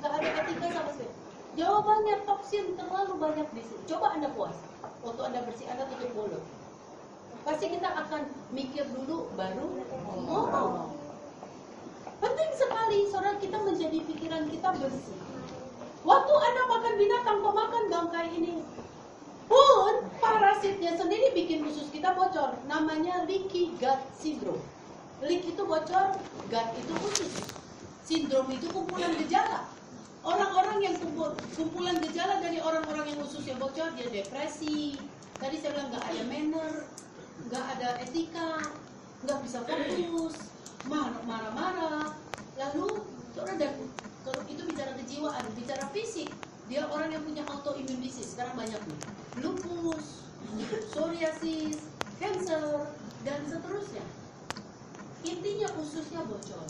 [0.00, 1.14] Nggak ada etika sama sekali.
[1.54, 3.82] Jawabannya toksin terlalu banyak di sini.
[3.86, 4.58] Coba Anda puas.
[5.06, 6.42] Waktu Anda bersih, Anda tutup mulut.
[7.44, 8.22] Pasti kita akan
[8.52, 9.66] mikir dulu baru
[10.28, 10.92] ngomong.
[12.20, 15.18] Penting sekali saudara kita menjadi pikiran kita bersih.
[16.00, 18.52] Waktu Anda makan binatang, pemakan bangkai ini
[19.50, 22.60] pun parasitnya sendiri bikin usus kita bocor.
[22.68, 24.62] Namanya leaky gut syndrome.
[25.20, 26.16] Leak itu bocor,
[26.48, 27.34] gut itu usus.
[28.04, 29.68] Sindrom itu kumpulan gejala.
[30.20, 34.96] Orang-orang yang kumpul, kumpulan gejala dari orang-orang yang ususnya bocor, dia depresi.
[35.40, 36.72] Tadi saya bilang nggak ada manner,
[37.48, 38.74] nggak ada etika,
[39.24, 40.36] nggak bisa fokus,
[40.84, 42.12] mar- marah-marah.
[42.58, 43.72] Lalu, saudara dan
[44.26, 46.36] kalau itu bicara kejiwaan, bicara fisik,
[46.68, 48.80] dia orang yang punya autoimmune disease sekarang banyak.
[48.84, 49.00] Nih
[49.38, 50.26] lupus
[50.90, 51.86] psoriasis
[52.18, 52.90] cancer
[53.22, 54.04] dan seterusnya.
[55.22, 56.66] Intinya ususnya bocor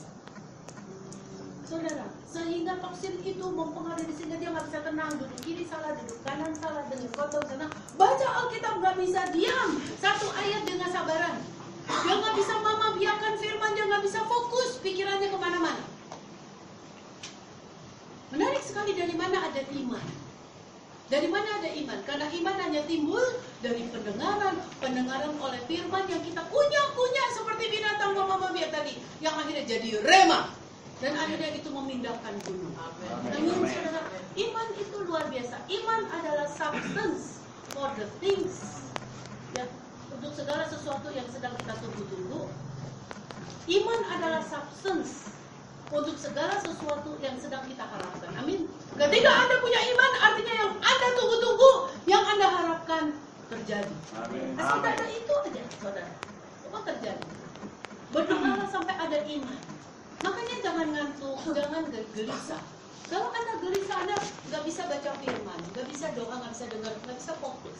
[1.70, 6.50] saudara sehingga toksin itu mempengaruhi sehingga dia nggak bisa tenang duduk kiri salah duduk kanan
[6.58, 9.70] salah dengan kotor sana baca alkitab nggak bisa diam
[10.02, 11.38] satu ayat dengan sabaran
[11.86, 15.82] dia nggak bisa mama biarkan firman dia nggak bisa fokus pikirannya ke mana-mana
[18.30, 20.06] Menarik sekali dari mana ada iman.
[21.10, 21.98] Dari mana ada iman?
[22.06, 23.26] Karena iman hanya timbul
[23.58, 29.66] dari pendengaran, pendengaran oleh firman yang kita kunyah-kunyah seperti binatang mama mami tadi, yang akhirnya
[29.66, 30.59] jadi rema.
[31.00, 32.76] Dan akhirnya itu memindahkan gunung.
[32.76, 34.04] Amin, saudara.
[34.36, 35.56] Iman itu luar biasa.
[35.72, 37.40] Iman adalah substance
[37.72, 38.84] for the things.
[39.56, 39.64] Ya,
[40.12, 42.52] untuk segala sesuatu yang sedang kita tunggu-tunggu.
[43.64, 45.32] Iman adalah substance
[45.88, 48.30] untuk segala sesuatu yang sedang kita harapkan.
[48.36, 48.68] Amin.
[48.94, 51.72] Ketika Anda punya iman, artinya yang Anda tunggu-tunggu,
[52.04, 53.04] yang Anda harapkan
[53.48, 53.94] terjadi.
[54.20, 54.52] Amin.
[54.54, 56.12] Asal ada itu aja, saudara.
[56.68, 57.24] Apa terjadi?
[58.12, 59.58] Berdoalah sampai ada iman.
[60.20, 62.62] Makanya jangan ngantuk, jangan ge- gelisah.
[63.10, 67.16] Kalau Anda gelisah, Anda nggak bisa baca firman, nggak bisa doa, nggak bisa dengar, nggak
[67.18, 67.78] bisa fokus.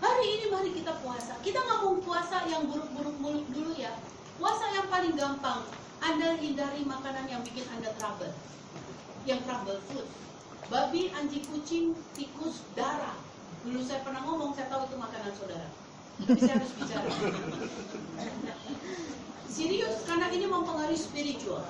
[0.00, 1.36] Hari ini mari kita puasa.
[1.44, 3.92] Kita nggak mau puasa yang buruk-buruk mulut dulu ya.
[4.40, 5.60] Puasa yang paling gampang.
[6.00, 8.32] Anda hindari makanan yang bikin Anda trouble.
[9.28, 10.08] Yang trouble food.
[10.72, 13.20] Babi, anjing, kucing, tikus, darah.
[13.60, 15.68] Dulu saya pernah ngomong, saya tahu itu makanan saudara.
[16.24, 17.10] Tapi saya harus bicara.
[19.50, 21.66] Serius, karena ini mempengaruhi spiritual.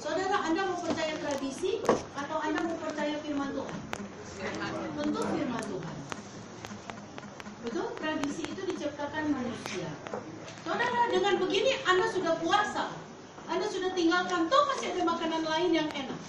[0.00, 1.84] Saudara, Anda mau percaya tradisi
[2.16, 3.80] atau Anda mau percaya firman Tuhan?
[4.96, 5.96] Tentu firman Tuhan.
[7.68, 7.86] Betul?
[8.00, 9.92] Tradisi itu diciptakan manusia.
[10.64, 12.88] Saudara, dengan begini Anda sudah puasa.
[13.46, 16.20] Anda sudah tinggalkan, toh masih ada makanan lain yang enak.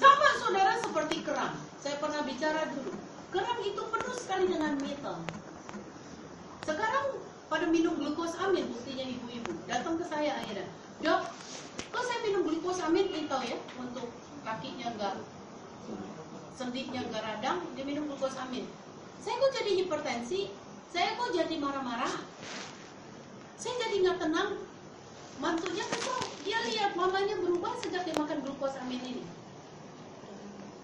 [0.00, 1.60] Sama saudara seperti kerang.
[1.76, 2.96] Saya pernah bicara dulu.
[3.36, 5.20] Kerang itu penuh sekali dengan metal.
[6.64, 9.52] Sekarang pada minum glukos amin, buktinya ibu-ibu.
[9.64, 10.68] Datang ke saya akhirnya.
[11.00, 11.20] Dok,
[11.90, 14.08] kok saya minum glukos amin itu ya untuk
[14.44, 15.16] kakinya enggak
[16.58, 18.66] sendinya enggak radang, dia minum glukos amin.
[19.22, 20.50] Saya kok jadi hipertensi,
[20.90, 22.10] saya kok jadi marah-marah.
[23.54, 24.50] Saya jadi nggak tenang.
[25.38, 29.22] Mantunya kesel, dia lihat mamanya berubah sejak dia makan glukos amin ini.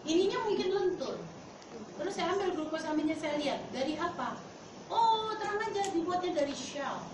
[0.07, 1.19] Ininya mungkin lentur.
[1.99, 4.39] Terus saya ambil glukos aminnya saya lihat dari apa?
[4.93, 7.05] Oh, terang aja dibuatnya dari shell.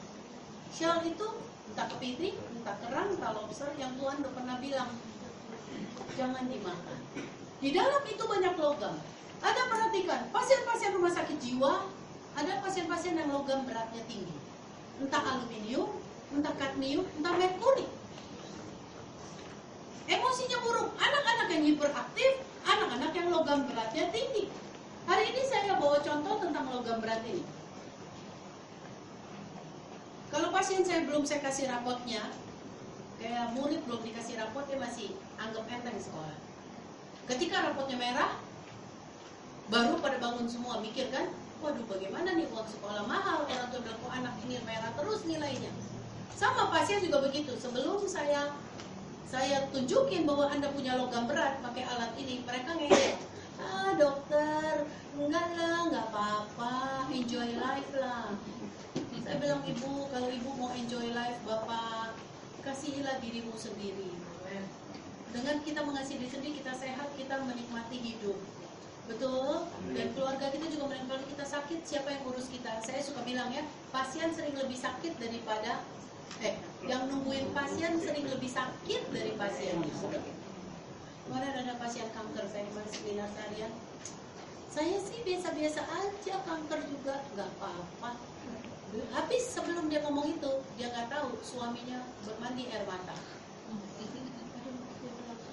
[0.74, 1.26] Shell itu
[1.70, 4.90] entah kepiting, entah kerang, entah lobster yang Tuhan udah pernah bilang
[6.18, 6.98] jangan dimakan.
[7.60, 8.96] Di dalam itu banyak logam.
[9.40, 11.88] Ada perhatikan, pasien-pasien rumah sakit jiwa,
[12.36, 14.36] ada pasien-pasien yang logam beratnya tinggi.
[15.00, 15.96] Entah aluminium,
[16.34, 17.88] entah kadmium, entah merkuri.
[20.10, 22.32] Emosinya buruk, anak-anak yang hiperaktif,
[22.66, 24.50] anak-anak yang logam beratnya tinggi.
[25.08, 27.59] Hari ini saya bawa contoh tentang logam berat ini.
[30.30, 32.22] Kalau pasien saya belum saya kasih rapotnya,
[33.18, 36.38] kayak murid belum dikasih rapot dia masih anggap enteng sekolah.
[37.26, 38.38] Ketika rapotnya merah,
[39.66, 43.98] baru pada bangun semua mikir kan, waduh bagaimana nih uang sekolah mahal orang tua bilang
[43.98, 45.70] kok anak ini merah terus nilainya.
[46.38, 47.52] Sama pasien juga begitu.
[47.58, 48.54] Sebelum saya
[49.26, 53.18] saya tunjukin bahwa anda punya logam berat pakai alat ini, mereka ngeyel.
[53.60, 54.86] Ah dokter,
[55.18, 56.74] enggak lah, enggak apa-apa,
[57.10, 58.30] enjoy life lah.
[59.30, 62.18] Saya bilang ibu, kalau ibu mau enjoy life, bapak
[62.66, 64.10] kasihilah dirimu sendiri.
[65.30, 68.34] Dengan kita mengasihi diri sendiri, kita sehat, kita menikmati hidup.
[69.06, 69.70] Betul?
[69.94, 72.82] Dan keluarga kita juga menikmati kita sakit, siapa yang urus kita?
[72.82, 73.62] Saya suka bilang ya,
[73.94, 75.78] pasien sering lebih sakit daripada
[76.42, 76.58] eh
[76.90, 79.78] yang nungguin pasien sering lebih sakit dari pasien.
[81.30, 83.70] Kemarin ada pasien kanker saya di seminar seharian.
[84.74, 88.18] Saya sih biasa-biasa aja kanker juga, nggak apa-apa.
[88.90, 93.14] Habis sebelum dia ngomong itu, dia nggak tahu suaminya bermandi air mata.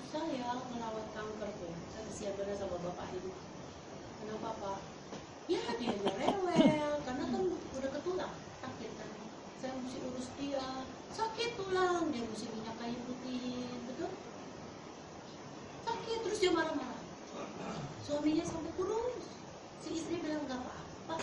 [0.09, 3.29] Saya merawat kanker tuh, saya kesian benar sama bapak ini.
[4.25, 4.79] Kenapa pak?
[5.45, 7.43] Ya dia rewel, karena kan
[7.77, 8.33] udah ketulang,
[8.65, 9.09] sakit kan.
[9.61, 10.65] Saya mesti urus dia,
[11.13, 14.11] sakit tulang, dia mesti minyak kayu putih, betul?
[15.85, 17.01] Sakit terus dia marah-marah.
[18.01, 19.25] Suaminya sampai kurus.
[19.85, 21.15] Si istri bilang nggak apa-apa.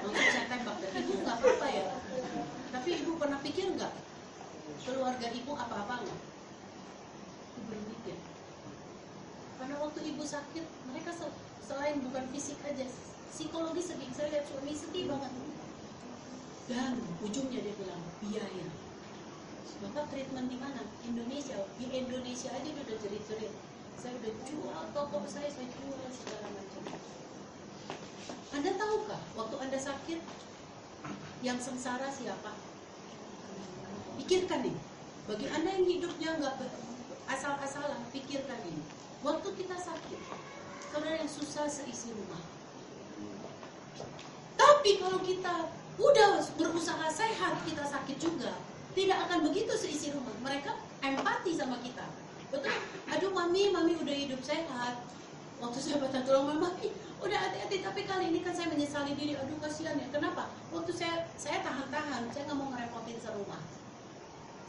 [0.00, 1.84] Langsung saya tembak dan ibu nggak apa-apa ya.
[2.72, 3.92] Tapi ibu pernah pikir nggak
[4.86, 6.20] keluarga ibu apa-apa nggak?
[7.58, 8.16] Ibu belum mikir.
[9.58, 12.86] Karena waktu ibu sakit, mereka se- selain bukan fisik aja,
[13.34, 14.08] psikologis sedih.
[14.14, 15.32] Saya lihat suami sedih banget.
[16.70, 18.66] Dan ujungnya dia bilang biaya.
[19.78, 20.82] Bapak treatment di mana?
[21.06, 21.58] Indonesia.
[21.78, 23.52] Di Indonesia aja udah jerit-jerit.
[23.98, 26.82] Saya udah jual toko saya, saya jual segala macam.
[28.54, 30.20] Anda tahukah waktu Anda sakit
[31.42, 32.67] yang sengsara siapa?
[34.18, 34.76] Pikirkan nih.
[35.30, 36.54] Bagi Anda yang hidupnya nggak
[37.30, 38.82] asal-asalan, pikirkan ini.
[39.22, 40.20] Waktu kita sakit,
[40.90, 42.40] saudara yang susah seisi rumah.
[44.58, 48.56] Tapi kalau kita udah berusaha sehat, kita sakit juga.
[48.96, 50.34] Tidak akan begitu seisi rumah.
[50.42, 52.06] Mereka empati sama kita.
[52.50, 52.74] Betul?
[53.12, 55.04] Aduh mami, mami udah hidup sehat.
[55.58, 56.90] Waktu saya patah tulang mami,
[57.22, 57.84] udah hati-hati.
[57.84, 59.38] Tapi kali ini kan saya menyesali diri.
[59.38, 60.08] Aduh kasihan ya.
[60.10, 60.50] Kenapa?
[60.74, 63.77] Waktu saya saya tahan-tahan, saya nggak mau ngerepotin serumah.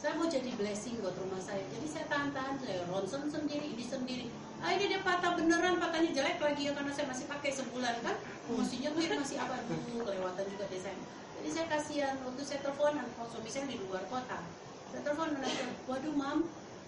[0.00, 1.60] Saya mau jadi blessing buat rumah saya.
[1.76, 4.32] Jadi saya tahan-tahan, saya ronsen sendiri, ini sendiri.
[4.64, 8.16] Ah ini dia patah beneran, patahnya jelek lagi ya karena saya masih pakai sebulan kan.
[8.48, 10.96] Mestinya tuh masih apa dulu, kelewatan juga deh saya.
[11.36, 14.40] Jadi saya kasihan waktu saya telepon, kalau suami saya di luar kota.
[14.88, 15.36] Saya telepon
[15.84, 16.38] waduh mam,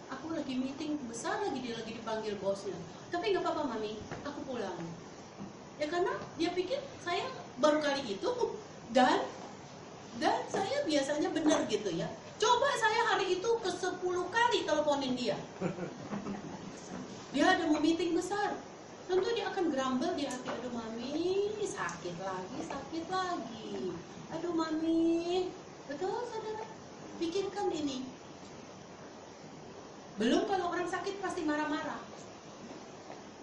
[0.08, 2.76] aku lagi meeting besar lagi dia lagi dipanggil bosnya.
[3.12, 4.80] Tapi nggak apa-apa mami, aku pulang.
[5.76, 7.28] Ya karena dia pikir saya
[7.60, 8.30] baru kali itu
[8.96, 9.20] dan
[10.16, 12.08] dan saya biasanya benar gitu ya.
[12.42, 14.02] Coba saya hari itu ke 10
[14.34, 15.38] kali teleponin dia.
[17.30, 18.58] Dia ada mau meeting besar.
[19.06, 23.94] Tentu dia akan grumble di hati, aduh mami, sakit lagi, sakit lagi.
[24.34, 25.54] Aduh mami,
[25.86, 26.66] betul saudara?
[27.22, 28.10] Pikirkan ini.
[30.18, 32.02] Belum kalau orang sakit pasti marah-marah.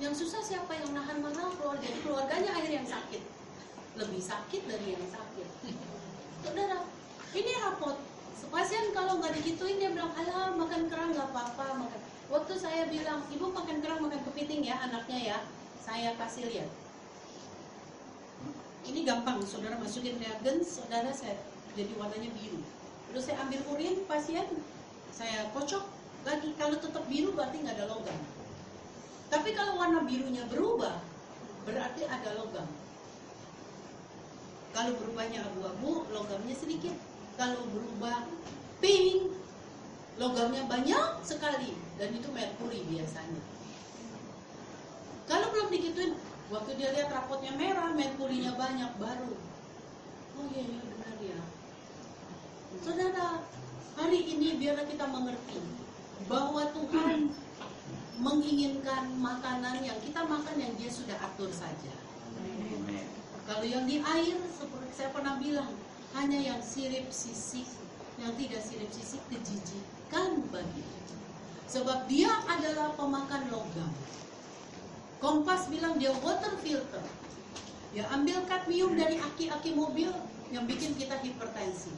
[0.04, 1.48] Yang susah siapa yang nahan marah?
[1.56, 1.88] Keluarga.
[2.04, 3.24] Keluarganya akhirnya yang sakit.
[3.96, 5.48] Lebih sakit dari yang sakit.
[6.44, 6.84] Saudara,
[7.32, 8.19] ini rapot.
[8.48, 11.84] Pasien kalau nggak digituin dia bilang, alah makan kerang nggak apa-apa.
[11.84, 12.00] Makan.
[12.32, 15.38] Waktu saya bilang, ibu makan kerang makan kepiting ya anaknya ya.
[15.84, 16.72] Saya kasih lihat.
[18.90, 21.38] ini gampang, saudara masukin reagen, saudara saya
[21.78, 22.58] jadi warnanya biru.
[23.12, 24.48] Terus saya ambil urin pasien,
[25.14, 25.86] saya kocok
[26.26, 26.50] lagi.
[26.58, 28.20] Kalau tetap biru berarti nggak ada logam.
[29.30, 30.98] Tapi kalau warna birunya berubah,
[31.70, 32.66] berarti ada logam.
[34.74, 37.09] Kalau berubahnya abu-abu, logamnya sedikit.
[37.40, 38.28] Kalau berubah
[38.84, 39.32] pink,
[40.20, 41.72] logamnya banyak sekali.
[41.96, 43.40] Dan itu merkuri biasanya.
[45.24, 46.20] Kalau belum digituin,
[46.52, 49.40] waktu dia lihat rapotnya merah, merkurinya banyak, baru.
[50.36, 51.40] Oh iya, iya benar ya.
[52.84, 53.48] Saudara,
[53.96, 55.64] hari ini biarlah kita mengerti
[56.28, 57.32] bahwa Tuhan
[58.20, 61.96] menginginkan makanan yang kita makan yang dia sudah atur saja.
[63.48, 65.72] Kalau yang di air, seperti saya pernah bilang,
[66.18, 67.68] hanya yang sirip sisik,
[68.18, 71.16] yang tidak sirip sisik kejijikan bagi kita.
[71.70, 73.92] Sebab dia adalah pemakan logam.
[75.22, 77.04] Kompas bilang dia water filter.
[77.94, 80.10] Dia ambil kadmium dari aki-aki mobil
[80.50, 81.94] yang bikin kita hipertensi.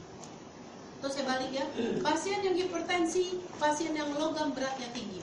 [1.02, 1.66] Terus saya balik ya,
[1.98, 5.18] pasien yang hipertensi, pasien yang logam beratnya tinggi.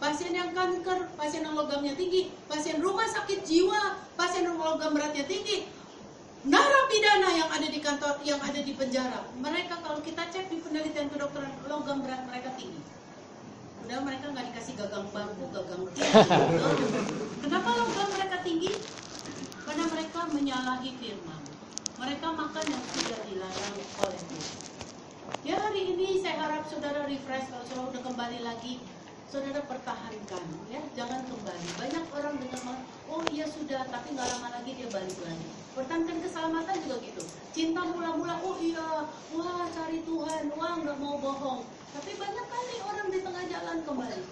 [0.00, 5.28] Pasien yang kanker, pasien yang logamnya tinggi, pasien rumah sakit jiwa, pasien yang logam beratnya
[5.28, 5.68] tinggi,
[6.46, 9.28] narapidana yang ada di kantor, yang ada di penjara.
[9.36, 12.80] Mereka kalau kita cek di penelitian kedokteran, logam berat mereka tinggi.
[13.80, 16.12] Padahal mereka nggak dikasih gagang bangku, gagang tinggi.
[17.44, 18.72] Kenapa logam mereka tinggi?
[19.66, 21.42] Karena mereka menyalahi firman.
[22.00, 24.60] Mereka makan yang tidak dilarang oleh Tuhan.
[25.44, 28.80] Ya hari ini saya harap saudara refresh kalau saudara udah kembali lagi
[29.30, 30.82] saudara pertahankan ya.
[30.98, 31.68] Jangan kembali.
[31.78, 35.48] Banyak orang dengan oh iya sudah tapi nggak lama lagi dia balik lagi.
[35.78, 37.22] Pertahankan keselamatan juga gitu.
[37.54, 40.50] Cinta mula-mula oh iya wah cari Tuhan.
[40.58, 41.62] Wah nggak mau bohong.
[41.94, 44.22] Tapi banyak kali orang di tengah jalan kembali.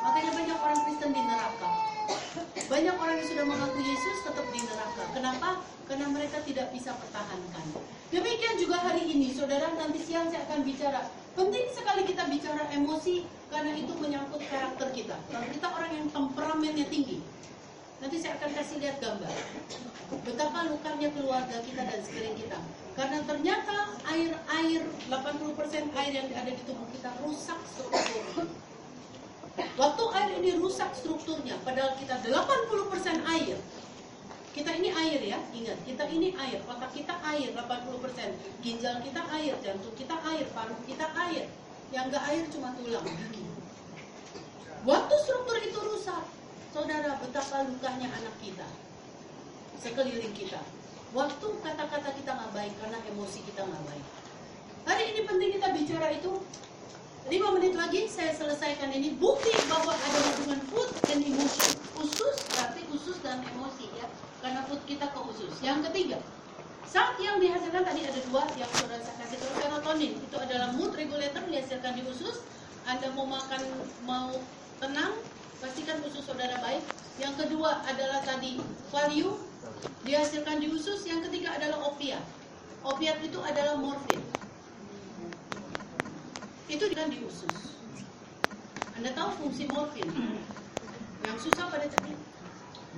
[0.00, 1.70] Makanya banyak orang Kristen di neraka.
[2.68, 5.02] Banyak orang yang sudah mengaku Yesus tetap di neraka.
[5.16, 5.48] Kenapa?
[5.88, 7.66] Karena mereka tidak bisa pertahankan.
[8.12, 9.72] Demikian juga hari ini saudara.
[9.72, 11.00] Nanti siang saya akan bicara
[11.38, 15.16] Penting sekali kita bicara emosi karena itu menyangkut karakter kita.
[15.30, 17.22] Kalau kita orang yang temperamennya tinggi,
[18.02, 19.34] nanti saya akan kasih lihat gambar
[20.18, 22.58] betapa lukanya keluarga kita dan sekeliling kita.
[22.98, 28.50] Karena ternyata air-air 80% air yang ada di tubuh kita rusak strukturnya.
[29.78, 33.56] Waktu air ini rusak strukturnya, padahal kita 80% air,
[34.50, 37.62] kita ini air ya, ingat, kita ini air, otak kita air 80%,
[38.66, 41.46] ginjal kita air, jantung kita air, paru kita air.
[41.94, 43.46] Yang enggak air cuma tulang, gigi.
[44.82, 46.24] Waktu struktur itu rusak,
[46.74, 48.66] saudara betapa lukanya anak kita,
[49.78, 50.58] sekeliling kita.
[51.14, 54.06] Waktu kata-kata kita nggak baik karena emosi kita nggak baik.
[54.86, 56.32] Hari ini penting kita bicara itu.
[57.30, 61.72] 5 menit lagi saya selesaikan ini bukti bahwa ada hubungan food dan emotion.
[62.00, 64.08] Usus berarti usus dan emosi ya
[64.40, 65.52] karena food kita ke usus.
[65.60, 66.18] Yang ketiga,
[66.88, 70.90] saat yang dihasilkan tadi ada dua yang sudah saya kasih tahu serotonin itu adalah mood
[70.96, 72.42] regulator dihasilkan di usus.
[72.88, 73.62] Anda mau makan
[74.08, 74.32] mau
[74.80, 75.12] tenang,
[75.60, 76.82] pastikan usus saudara baik.
[77.20, 78.58] Yang kedua adalah tadi
[78.90, 79.36] value
[80.08, 81.04] dihasilkan di usus.
[81.04, 82.24] Yang ketiga adalah opiat.
[82.80, 84.20] Opiat itu adalah morfin.
[86.66, 87.76] Itu kan di usus.
[88.96, 90.08] Anda tahu fungsi morfin?
[91.28, 92.29] Yang susah pada tadi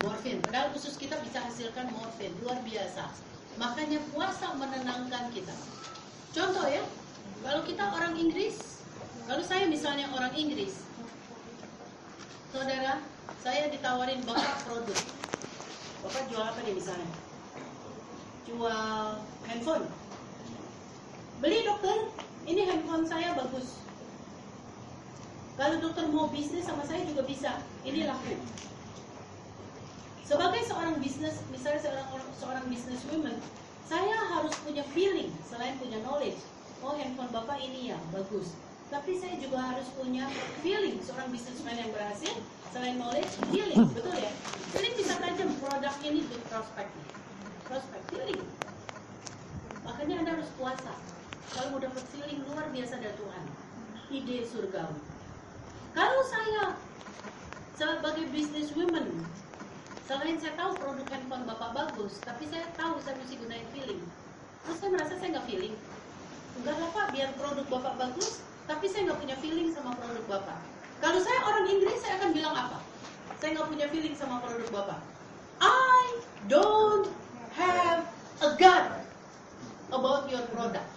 [0.01, 0.41] morfin.
[0.41, 3.13] Padahal usus kita bisa hasilkan morfin, luar biasa.
[3.61, 5.53] Makanya puasa menenangkan kita.
[6.33, 6.81] Contoh ya,
[7.45, 8.81] kalau kita orang Inggris,
[9.29, 10.89] kalau saya misalnya orang Inggris,
[12.49, 13.05] saudara,
[13.45, 15.01] saya ditawarin bapak produk.
[16.03, 17.11] Bapak jual apa nih misalnya?
[18.49, 19.85] Jual handphone.
[21.45, 22.09] Beli dokter,
[22.49, 23.83] ini handphone saya bagus.
[25.61, 27.61] Kalau dokter mau bisnis sama saya juga bisa.
[27.85, 28.35] Ini laku.
[30.23, 33.35] Sebagai seorang bisnis, misalnya seorang seorang bisnis woman,
[33.91, 36.39] saya harus punya feeling selain punya knowledge.
[36.83, 38.55] Oh handphone bapak ini ya bagus.
[38.93, 40.29] Tapi saya juga harus punya
[40.61, 42.35] feeling seorang bisnisman yang berhasil
[42.71, 44.33] selain knowledge, feeling, betul ya?
[44.73, 46.89] Feeling bisa tajam produk ini di prospek,
[47.69, 48.43] prospek feeling.
[49.85, 50.93] Makanya anda harus puasa.
[51.53, 53.45] Kalau mau dapat feeling luar biasa dari Tuhan,
[54.13, 55.01] ide surgawi.
[55.93, 56.65] Kalau saya
[57.77, 59.25] sebagai business woman
[60.03, 64.03] Selain saya tahu produk handphone bapak bagus, tapi saya tahu saya mesti gunain feeling.
[64.67, 65.75] Terus saya merasa saya nggak feeling.
[66.59, 70.59] Enggak lah pak, biar produk bapak bagus, tapi saya nggak punya feeling sama produk bapak.
[70.99, 72.79] Kalau saya orang Inggris, saya akan bilang apa?
[73.39, 74.99] Saya nggak punya feeling sama produk bapak.
[75.63, 76.03] I
[76.51, 77.07] don't
[77.55, 78.03] have
[78.43, 78.87] a gut
[79.95, 80.89] about your product.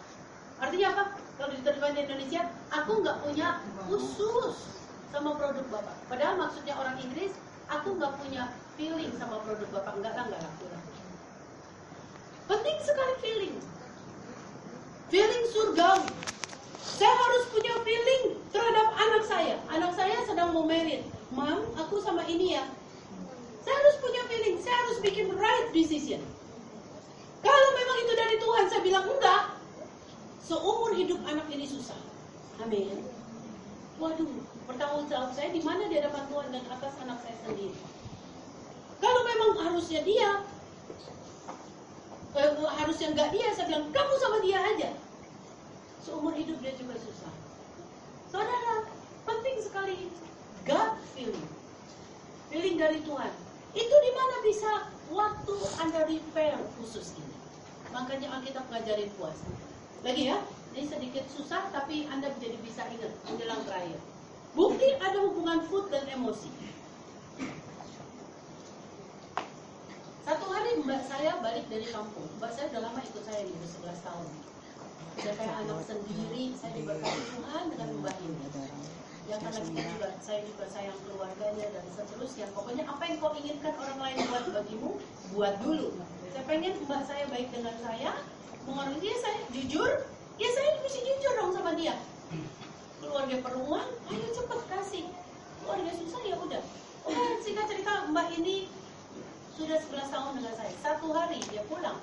[0.58, 1.04] Artinya apa?
[1.38, 2.42] Kalau diterjemahkan di Indonesia,
[2.74, 4.82] aku nggak punya khusus
[5.14, 5.96] sama produk bapak.
[6.10, 7.38] Padahal maksudnya orang Inggris,
[7.70, 10.82] aku nggak punya feeling sama produk bapak enggak lah enggak laku lah
[12.86, 13.56] sekali feeling.
[15.10, 16.08] Feeling surgawi.
[16.86, 18.24] Saya harus punya feeling
[18.54, 19.56] terhadap anak saya.
[19.74, 21.04] Anak saya sedang mau married.
[21.34, 22.64] Mam, aku sama ini ya.
[23.66, 24.62] Saya harus punya feeling.
[24.62, 26.22] Saya harus bikin right decision.
[27.42, 29.44] Kalau memang itu dari Tuhan, saya bilang enggak.
[30.46, 31.98] Seumur hidup anak ini susah.
[32.62, 33.02] Amin.
[33.98, 34.30] Waduh,
[34.70, 37.76] bertanggung jawab saya di mana di hadapan Tuhan dan atas anak saya sendiri.
[39.04, 40.30] Kalau memang harusnya dia,
[42.36, 44.90] eh, harusnya enggak dia, saya bilang kamu sama dia aja.
[46.04, 47.34] Seumur hidup dia juga susah.
[48.30, 48.86] Saudara,
[49.26, 49.98] penting sekali
[50.66, 51.48] God feeling.
[52.50, 53.32] Feeling dari Tuhan.
[53.76, 54.72] Itu di mana bisa
[55.12, 57.36] waktu Anda repair khusus ini.
[57.92, 59.48] Makanya Alkitab ngajarin puasa.
[60.04, 60.38] Lagi ya,
[60.76, 64.00] ini sedikit susah tapi Anda menjadi bisa ingat menjelang terakhir.
[64.56, 66.48] Bukti ada hubungan food dan emosi.
[70.26, 72.26] Satu hari mbak saya balik dari kampung.
[72.42, 74.28] Mbak saya udah lama ikut saya nih, udah 11 tahun.
[75.22, 78.46] Udah kayak anak sendiri, saya diberkati Tuhan dengan mbak ini.
[79.30, 82.50] Ya karena kita juga, saya juga sayang keluarganya dan seterusnya.
[82.58, 84.92] Pokoknya apa yang kau inginkan orang lain buat bagimu,
[85.38, 85.94] buat dulu.
[86.34, 88.12] Saya pengen mbak saya baik dengan saya,
[88.66, 90.10] mengenai dia saya jujur,
[90.42, 92.02] ya saya mesti jujur dong sama dia.
[92.98, 95.06] Keluarga uang, ayo cepet kasih.
[95.62, 96.64] Keluarga susah ya udah.
[97.06, 98.74] Oh, singkat cerita mbak ini
[99.56, 100.74] sudah 11 tahun dengan saya.
[100.84, 101.96] Satu hari dia pulang.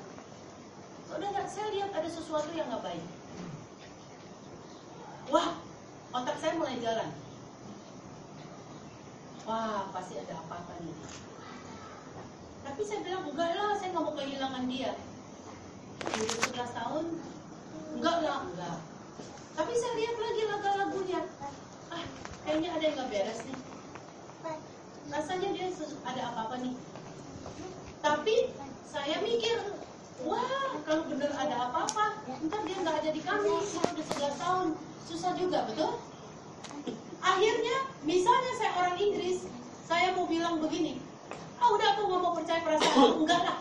[1.05, 3.05] Saudara, saya lihat ada sesuatu yang nggak baik.
[5.29, 5.61] Wah,
[6.17, 7.13] otak saya mulai jalan.
[9.45, 10.97] Wah, pasti ada apa-apa nih.
[12.65, 14.93] Tapi saya bilang, enggak lah, saya nggak mau kehilangan dia.
[16.09, 17.05] Udah 11 tahun,
[18.01, 18.79] enggak lah, enggak.
[19.53, 21.21] Tapi saya lihat lagi lagu-lagunya.
[21.93, 22.05] Ah,
[22.49, 23.59] kayaknya ada yang nggak beres nih.
[25.13, 25.69] Rasanya dia
[26.09, 26.73] ada apa-apa nih.
[28.03, 28.35] Tapi
[28.87, 29.79] saya mikir,
[30.27, 34.67] wah kalau benar ada apa-apa, ntar dia nggak ada di kami, dia udah 11 tahun,
[35.07, 35.99] susah juga, betul?
[37.23, 39.47] Akhirnya, misalnya saya orang Inggris,
[39.87, 40.99] saya mau bilang begini,
[41.63, 43.59] ah udah aku nggak mau percaya perasaanku, enggak lah.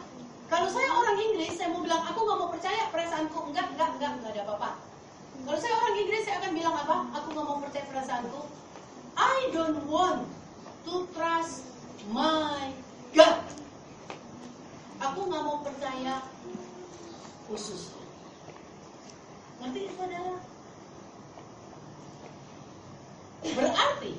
[0.49, 4.11] Kalau saya orang Inggris, saya mau bilang aku nggak mau percaya perasaanku, enggak, enggak, enggak,
[4.17, 4.69] enggak ada apa-apa.
[5.41, 6.95] Kalau saya orang Inggris, saya akan bilang apa?
[7.21, 8.41] Aku nggak mau percaya perasaanku.
[9.17, 10.25] I don't want
[10.85, 11.69] to trust
[12.09, 12.73] my
[13.13, 13.41] God.
[15.02, 16.22] Aku nggak mau percaya
[17.49, 17.97] khusus.
[19.58, 20.38] Nanti saudara.
[23.41, 24.12] Berarti,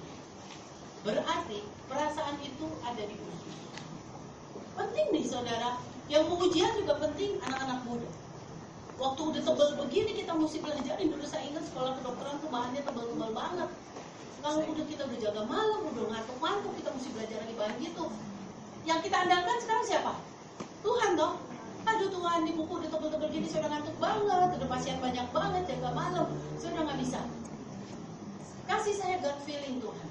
[1.06, 3.56] berarti perasaan itu ada di khusus.
[4.74, 5.78] Penting nih saudara.
[6.10, 8.10] Yang mau ujian juga penting anak-anak muda.
[8.98, 13.30] Waktu udah tebal begini kita mesti belajarin dulu saya ingat sekolah kedokteran tuh bahannya tebal-tebal
[13.30, 13.70] banget.
[14.42, 18.04] Kalau udah kita udah jaga malam, udah ngantuk-ngantuk, kita mesti belajar lagi bahan gitu.
[18.82, 20.12] Yang kita andalkan sekarang siapa?
[20.82, 21.38] Tuhan dong.
[21.82, 25.62] Aduh Tuhan di buku udah tebel-tebel gini saya udah ngantuk banget, udah pasien banyak banget
[25.66, 26.28] jaga malam,
[26.58, 27.20] saya udah nggak bisa.
[28.70, 30.08] Kasih saya gut feeling Tuhan.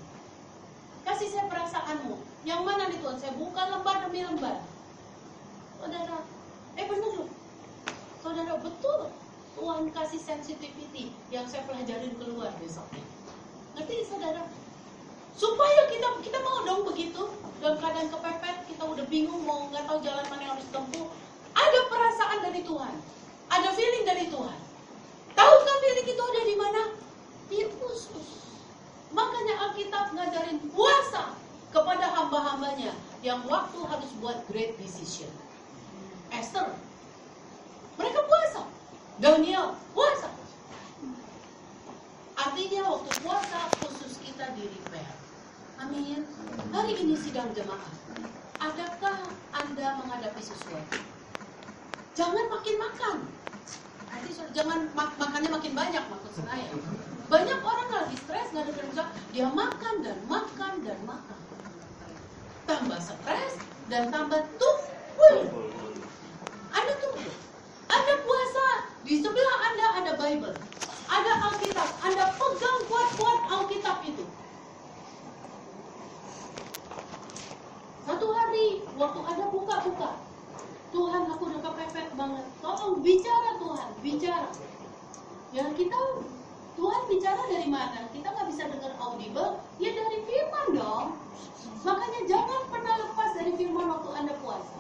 [1.08, 2.20] Kasih saya perasaanmu.
[2.44, 3.18] Yang mana nih Tuhan?
[3.20, 4.58] Saya buka lembar demi lembar.
[5.80, 6.18] Saudara,
[6.76, 7.30] eh bener loh.
[8.20, 9.00] Saudara betul.
[9.52, 12.88] Tuhan kasih sensitivity yang saya pelajarin keluar besok.
[13.76, 14.48] Ngerti saudara?
[15.36, 17.24] Supaya kita kita mau dong begitu
[17.62, 21.08] dalam keadaan kepepet kita udah bingung mau nggak tahu jalan mana yang harus tempuh.
[21.54, 22.94] Ada perasaan dari Tuhan,
[23.54, 24.60] ada feeling dari Tuhan.
[25.38, 26.82] Tahukah feeling itu ada di mana?
[27.54, 28.28] Di khusus.
[29.14, 31.38] Makanya Alkitab ngajarin puasa
[31.70, 35.30] kepada hamba-hambanya yang waktu harus buat great decision.
[36.34, 36.74] Esther,
[38.00, 38.66] mereka puasa.
[39.22, 40.34] Daniel puasa.
[42.42, 44.91] Artinya waktu puasa khusus kita di repair.
[45.82, 46.22] Amin.
[46.70, 47.90] Hari ini sidang jemaah.
[48.62, 49.18] Adakah
[49.50, 51.02] Anda menghadapi sesuatu?
[52.14, 53.16] Jangan makin makan.
[54.52, 56.70] Jangan mak- makannya makin banyak maksud saya.
[57.32, 61.40] Banyak orang lagi stres nggak ada kerja, dia makan dan makan dan makan.
[62.68, 63.54] Tambah stres
[63.88, 65.36] dan tambah tumpul.
[66.76, 67.32] Anda tunggu.
[67.90, 68.68] Anda puasa,
[69.08, 70.56] di sebelah Anda ada Bible.
[71.08, 71.90] Ada Alkitab.
[72.06, 74.28] Anda pegang kuat-kuat Alkitab itu.
[78.02, 78.28] Satu
[79.12, 80.10] hari, waktu Anda buka-buka.
[80.92, 82.46] Tuhan, aku udah kepepet banget.
[82.64, 84.50] Tolong bicara Tuhan, bicara.
[85.52, 86.00] Ya kita,
[86.80, 88.08] Tuhan bicara dari mana?
[88.12, 91.06] Kita nggak bisa dengar audible, ya dari firman dong.
[91.84, 94.80] Makanya jangan pernah lepas dari firman waktu Anda puasa.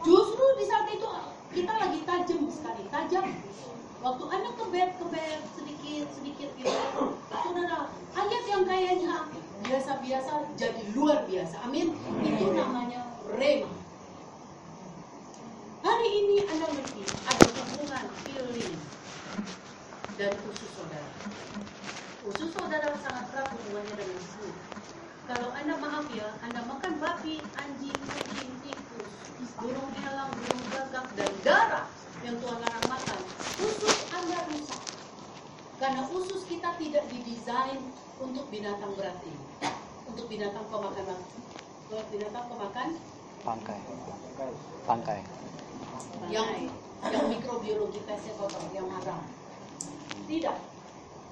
[0.00, 1.08] Justru di saat itu
[1.56, 3.26] kita lagi tajam sekali, tajam.
[4.00, 6.72] Waktu anda ke bed, ke bed sedikit sedikit gitu,
[7.28, 9.28] saudara, ayat yang kayaknya
[9.60, 11.60] biasa-biasa jadi luar biasa.
[11.68, 11.92] Amin.
[12.24, 13.68] Itu namanya rema.
[15.84, 18.76] Hari ini Anda ngerti ada hubungan feeling
[20.16, 21.12] dan usus saudara.
[22.24, 24.56] Usus saudara sangat erat hubungannya dengan food.
[25.28, 29.12] Kalau Anda maaf ya, Anda makan babi, anjing, kucing, tikus,
[29.60, 31.99] burung elang, burung gagak, dan darah
[32.30, 33.20] yang Tuhan larang makan,
[33.58, 34.82] usus Anda rusak.
[35.82, 37.82] Karena usus kita tidak didesain
[38.22, 39.42] untuk binatang berat ini.
[40.06, 41.18] Untuk binatang pemakan
[41.90, 42.88] buat binatang pemakan
[43.42, 43.80] Bangkai.
[44.86, 45.20] Bangkai.
[46.30, 46.70] yang
[47.10, 49.26] yang mikrobiologi tesnya kotor, yang haram.
[50.30, 50.56] Tidak.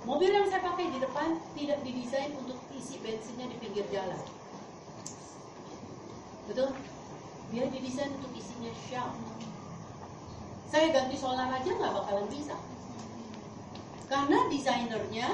[0.03, 4.19] Mobil yang saya pakai di depan tidak didesain untuk isi bensinnya di pinggir jalan.
[6.51, 6.75] Betul?
[7.55, 9.15] Dia didesain untuk isinya Shell.
[10.69, 12.57] Saya ganti solar aja nggak bakalan bisa.
[14.09, 15.29] Karena desainernya,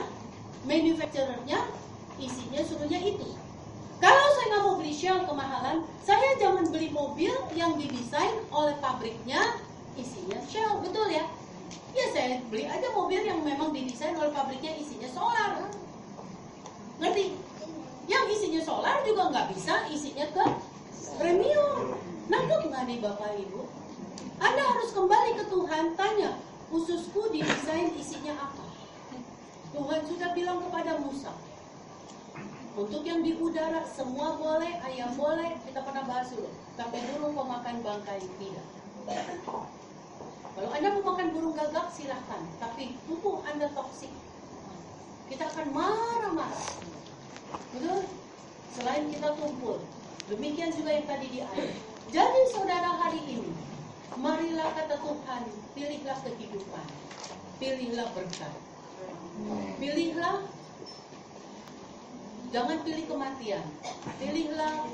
[0.62, 1.58] manufacturernya,
[2.18, 3.34] isinya suruhnya itu.
[3.98, 9.58] Kalau saya nggak mau beli Shell kemahalan, saya jangan beli mobil yang didesain oleh pabriknya
[9.98, 11.26] isinya Shell, betul ya?
[11.94, 15.70] Ya saya beli aja mobil yang memang didesain oleh pabriknya isinya solar.
[16.98, 17.34] Ngerti?
[18.10, 20.44] Yang isinya solar juga nggak bisa isinya ke
[21.18, 21.94] premium.
[22.26, 23.83] Nangkep nggak nih Bapak Ibu?
[24.40, 26.38] Anda harus kembali ke Tuhan, tanya,
[26.70, 28.64] ususku didesain isinya apa?
[29.74, 31.34] Tuhan sudah bilang kepada Musa,
[32.74, 36.50] untuk yang di udara semua boleh, ayam boleh, kita pernah bahas dulu.
[36.74, 38.66] Tapi burung pemakan bangkai tidak.
[40.54, 44.10] Kalau Anda mau burung gagak silahkan, tapi tubuh Anda toksik.
[45.30, 46.66] Kita akan marah-marah.
[47.78, 48.10] Betul?
[48.74, 49.78] Selain kita tumpul.
[50.26, 51.70] Demikian juga yang tadi di air.
[52.10, 53.54] Jadi saudara hari ini,
[54.16, 55.42] marilah kata Tuhan,
[55.72, 56.86] pilihlah kehidupan.
[57.58, 58.54] Pilihlah berkat.
[59.78, 60.46] Pilihlah
[62.54, 63.66] Jangan pilih kematian.
[64.22, 64.86] Pilihlah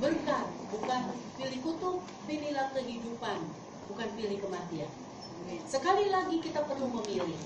[0.00, 1.02] berkat, bukan
[1.36, 3.38] pilih kutuk, pilihlah kehidupan,
[3.92, 4.88] bukan pilih kematian.
[5.68, 7.36] Sekali lagi kita perlu memilih.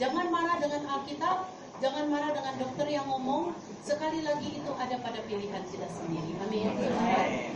[0.00, 1.44] Jangan marah dengan Alkitab,
[1.80, 3.56] jangan marah dengan dokter yang ngomong.
[3.80, 6.36] Sekali lagi itu ada pada pilihan kita sendiri.
[6.44, 6.68] Amin.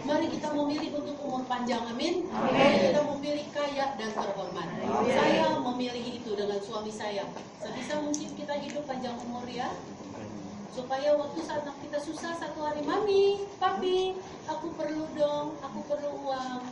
[0.08, 1.84] Mari kita memilih untuk umur panjang.
[1.84, 2.24] Amin.
[2.32, 4.68] Mari kita memilih kaya dan terhormat.
[5.12, 7.28] Saya memilih itu dengan suami saya.
[7.60, 9.68] Sebisa mungkin kita hidup panjang umur ya
[10.74, 14.18] supaya waktu saat kita susah satu hari mami papi
[14.50, 16.66] aku perlu dong aku perlu uang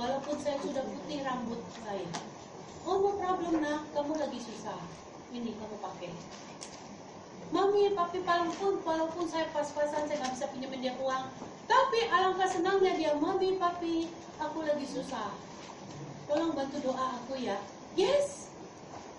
[0.00, 2.08] walaupun saya sudah putih rambut saya
[2.88, 4.80] oh no problem nak kamu lagi susah
[5.36, 6.08] ini kamu pakai
[7.48, 11.24] mami papi walaupun walaupun saya pas-pasan saya nggak bisa pinjamin dia uang.
[11.68, 14.08] Tapi alangkah senangnya dia mami papi
[14.40, 15.32] aku lagi susah.
[16.28, 17.56] Tolong bantu doa aku ya.
[17.96, 18.52] Yes.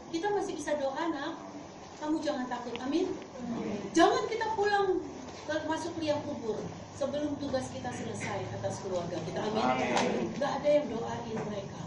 [0.09, 1.37] Kita masih bisa doa nak.
[1.99, 3.11] Kamu jangan takut amin.
[3.91, 5.03] Jangan kita pulang
[5.65, 6.61] masuk liang kubur
[6.99, 9.41] sebelum tugas kita selesai atas keluarga kita.
[9.41, 10.29] Amin.
[10.37, 11.81] Gak ada yang doain mereka.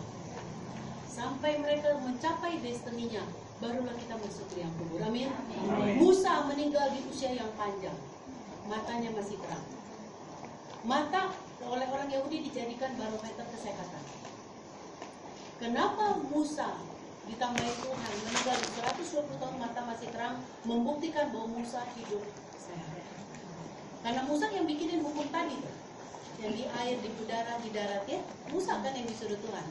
[1.06, 3.22] Sampai mereka mencapai destininya,
[3.62, 4.98] barulah kita masuk liang kubur.
[5.06, 5.30] Amin.
[6.02, 7.94] Musa meninggal di usia yang panjang.
[8.66, 9.62] Matanya masih terang.
[10.82, 11.30] Mata
[11.62, 14.02] oleh orang Yahudi dijadikan barometer kesehatan.
[15.62, 16.74] Kenapa Musa
[17.30, 18.58] ditambah Tuhan meninggal
[18.98, 22.26] 120 tahun mata masih terang membuktikan bahwa Musa hidup
[22.58, 22.98] sehat.
[24.02, 25.62] Karena Musa yang bikinin hukum tadi.
[26.42, 28.18] Yang di air, di udara, di darat ya.
[28.50, 29.66] Musa kan yang disuruh Tuhan.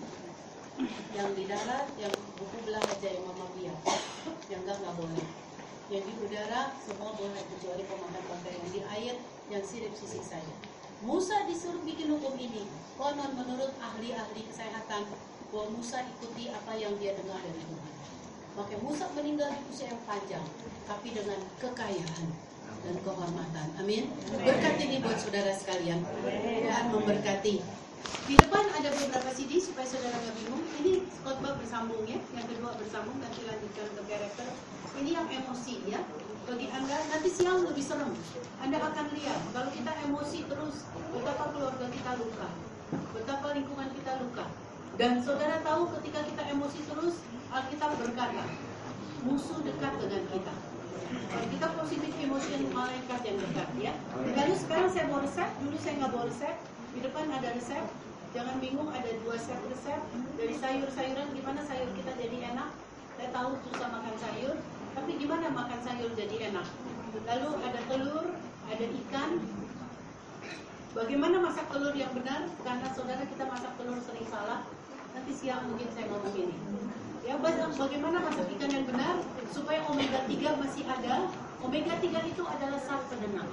[1.11, 3.75] Yang di darat, yang buku belah aja yang mama biar.
[4.47, 5.25] Yang enggak nggak boleh.
[5.91, 9.15] Yang di udara semua boleh kecuali pemakan bangkai yang di air
[9.51, 10.55] yang sirip sisik saja.
[11.03, 12.63] Musa disuruh bikin hukum ini.
[12.95, 15.09] Konon menurut ahli-ahli kesehatan
[15.51, 17.93] bahwa Musa ikuti apa yang dia dengar dari Tuhan.
[18.55, 20.45] Maka Musa meninggal di usia yang panjang,
[20.87, 22.25] tapi dengan kekayaan
[22.81, 23.67] dan kehormatan.
[23.79, 24.11] Amin.
[24.31, 26.03] Berkat ini buat saudara sekalian.
[26.03, 27.80] Tuhan memberkati.
[28.25, 30.63] Di depan ada beberapa CD supaya saudara nggak bingung.
[30.81, 30.93] Ini
[31.25, 32.19] khotbah bersambung ya.
[32.37, 34.47] Yang kedua bersambung nanti lanjutkan ke karakter.
[35.01, 35.99] Ini yang emosi ya.
[36.45, 38.11] Bagi anda nanti siang lebih serem.
[38.61, 42.49] Anda akan lihat kalau kita emosi terus betapa keluarga kita luka,
[43.13, 44.45] betapa lingkungan kita luka.
[44.99, 47.15] Dan saudara tahu ketika kita emosi terus,
[47.53, 48.43] Alkitab berkata,
[49.23, 50.53] musuh dekat dengan kita.
[51.11, 53.93] Kalau kita positif emosi malaikat yang dekat ya.
[54.15, 56.55] Lalu sekarang saya mau resep, dulu saya nggak bawa resep.
[56.91, 57.87] Di depan ada resep,
[58.35, 59.99] jangan bingung ada dua set resep
[60.35, 62.69] dari sayur-sayuran gimana sayur kita jadi enak.
[63.15, 64.55] Saya tahu susah makan sayur,
[64.91, 66.67] tapi gimana makan sayur jadi enak.
[67.23, 68.25] Lalu ada telur,
[68.67, 69.31] ada ikan,
[70.91, 72.51] Bagaimana masak telur yang benar?
[72.67, 74.67] Karena saudara kita masak telur sering salah.
[75.15, 76.55] Nanti siang mungkin saya ngomong ini.
[77.23, 77.39] Ya,
[77.79, 79.23] bagaimana masak ikan yang benar
[79.55, 81.31] supaya omega 3 masih ada?
[81.63, 83.47] Omega 3 itu adalah zat penenang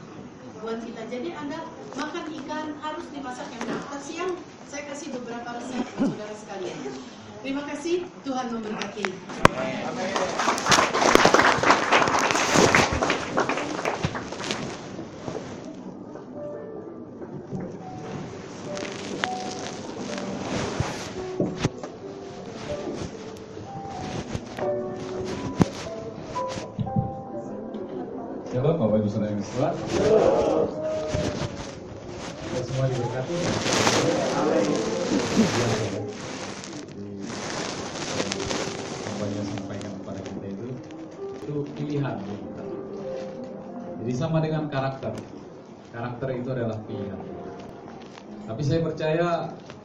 [0.63, 1.03] buat kita.
[1.07, 1.59] Jadi Anda
[1.95, 3.81] makan ikan harus dimasak yang benar.
[4.03, 4.33] Siang
[4.71, 6.35] saya kasih beberapa resep saudara
[7.39, 9.07] Terima kasih, Tuhan memberkati.
[28.79, 30.28] Bapak Ibu Saudara yang
[44.79, 45.15] karakter.
[45.91, 47.21] Karakter itu adalah pilihan.
[48.47, 49.29] Tapi saya percaya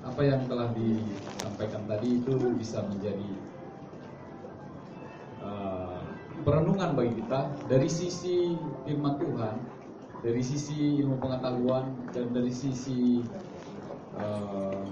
[0.05, 3.29] apa yang telah disampaikan tadi itu bisa menjadi
[5.41, 5.97] uh,
[6.45, 8.53] perenungan bagi kita dari sisi
[8.85, 9.55] firman Tuhan,
[10.21, 13.25] dari sisi ilmu pengetahuan dan dari sisi
[14.21, 14.85] uh,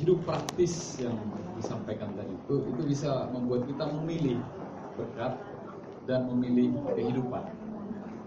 [0.00, 1.16] hidup praktis yang
[1.60, 4.40] disampaikan tadi itu itu bisa membuat kita memilih
[4.96, 5.36] berkat
[6.06, 7.65] dan memilih kehidupan.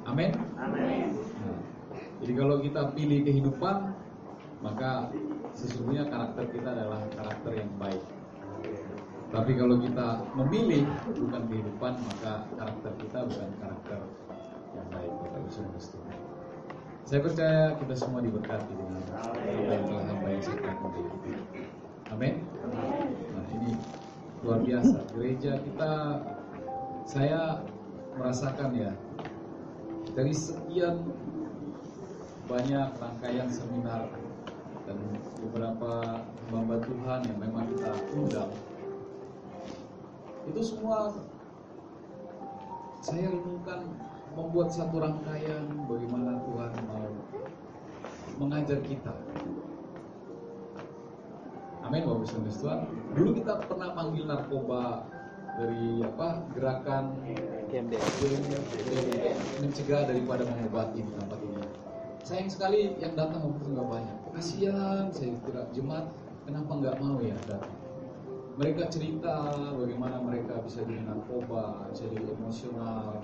[0.10, 0.34] Amin.
[0.58, 1.14] Amin.
[2.20, 3.94] jadi kalau kita pilih kehidupan,
[4.66, 5.14] maka
[5.54, 8.02] sesungguhnya karakter kita adalah karakter yang baik.
[9.30, 14.00] Tapi kalau kita memilih bukan kehidupan, maka karakter kita bukan karakter
[14.74, 15.12] yang baik.
[15.22, 15.42] Bapak
[17.06, 21.34] Saya percaya kita semua diberkati dengan apa yang telah hamba yang sampaikan tadi.
[22.10, 22.34] Amin.
[23.38, 23.72] Nah ini
[24.42, 24.98] luar biasa.
[25.14, 25.92] Gereja kita,
[27.06, 27.62] saya
[28.18, 28.92] merasakan ya
[30.18, 31.06] dari sekian
[32.50, 34.10] banyak rangkaian seminar
[34.90, 34.98] dan
[35.46, 38.52] beberapa hamba Tuhan yang memang kita undang
[40.50, 41.14] itu semua
[43.06, 43.86] saya renungkan
[44.34, 47.06] membuat satu rangkaian bagaimana Tuhan mau
[48.40, 49.14] mengajar kita.
[51.84, 52.80] Amin, Bapak Ibu Tuhan.
[53.18, 55.10] Dulu kita pernah panggil narkoba
[55.58, 57.18] dari apa gerakan
[59.62, 61.62] Mencegah daripada mengobati di tempat ini.
[62.26, 64.18] Sayang sekali yang datang waktu itu nggak banyak.
[64.34, 66.10] Kasihan saya kira jemaat
[66.46, 67.80] kenapa nggak mau ya datang
[68.60, 73.24] mereka cerita bagaimana mereka bisa jadi narkoba, jadi emosional.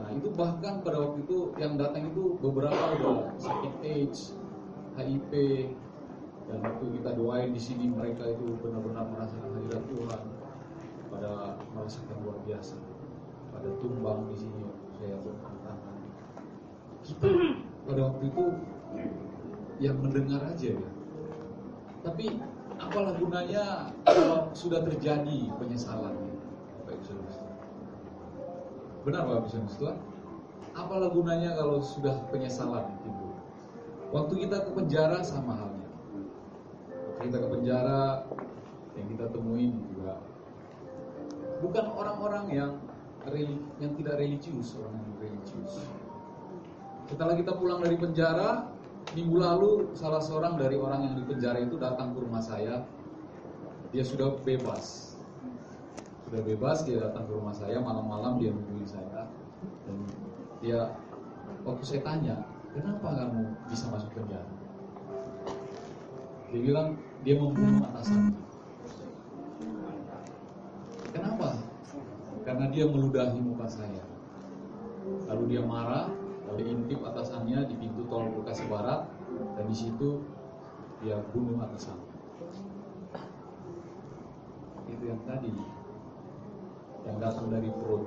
[0.00, 4.32] Nah itu bahkan pada waktu itu yang datang itu beberapa udah sakit AIDS,
[4.96, 5.32] HIV,
[6.48, 10.20] dan waktu kita doain di sini mereka itu benar-benar merasakan hadirat Tuhan,
[11.12, 11.32] pada
[11.76, 12.80] merasakan luar biasa,
[13.64, 14.60] pada tumbang di sini
[15.00, 15.96] saya bertantangan.
[17.00, 17.28] Kita
[17.88, 18.44] pada waktu itu
[19.80, 20.90] yang mendengar aja ya,
[22.04, 22.44] tapi
[22.76, 26.12] apalah gunanya kalau sudah terjadi penyesalan
[26.84, 27.56] Bapak Ibu Saudara.
[29.08, 29.96] Benar Ibu Saudara?
[30.76, 33.32] Apalah gunanya kalau sudah penyesalan timbul?
[34.12, 35.88] Waktu kita ke penjara sama halnya.
[37.16, 38.28] Waktu kita ke penjara
[39.00, 40.20] yang kita temuin juga
[41.64, 42.72] bukan orang-orang yang
[43.80, 45.72] yang tidak religius, orang yang religius.
[47.08, 48.68] Setelah kita pulang dari penjara,
[49.12, 52.84] minggu lalu salah seorang dari orang yang di penjara itu datang ke rumah saya.
[53.92, 55.16] Dia sudah bebas.
[56.28, 59.28] Sudah bebas dia datang ke rumah saya malam-malam dia menghubungi saya
[59.86, 59.96] dan
[60.64, 60.80] dia
[61.62, 62.36] waktu saya tanya,
[62.72, 64.50] "Kenapa kamu bisa masuk penjara?"
[66.50, 68.34] Dia bilang dia membunuh atasannya.
[71.14, 71.54] Kenapa?
[72.54, 73.98] Karena dia meludahi muka saya.
[75.26, 76.06] Lalu dia marah,
[76.46, 79.10] lalu intip atasannya di pintu tol Bekasi Barat
[79.58, 80.22] dan di situ
[81.02, 82.14] dia bunuh atasannya.
[84.86, 85.50] Itu yang tadi
[87.10, 88.06] yang datang dari perut.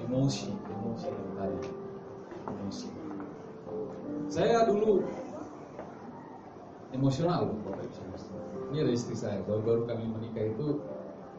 [0.00, 1.60] Emosi, emosi yang tadi.
[2.48, 2.88] Emosi.
[4.32, 5.04] Saya dulu
[6.96, 10.80] emosional Bapak Ibu Ini ada istri saya, baru-baru kami menikah itu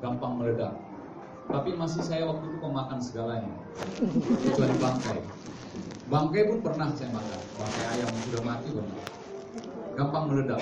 [0.05, 0.77] gampang meledak
[1.49, 3.53] tapi masih saya waktu itu pemakan segalanya.
[4.45, 5.19] Kecuali bangkai.
[6.05, 7.41] Bangkai pun pernah saya makan.
[7.57, 9.01] Bangkai ayam sudah mati pernah
[9.97, 10.61] gampang meledak.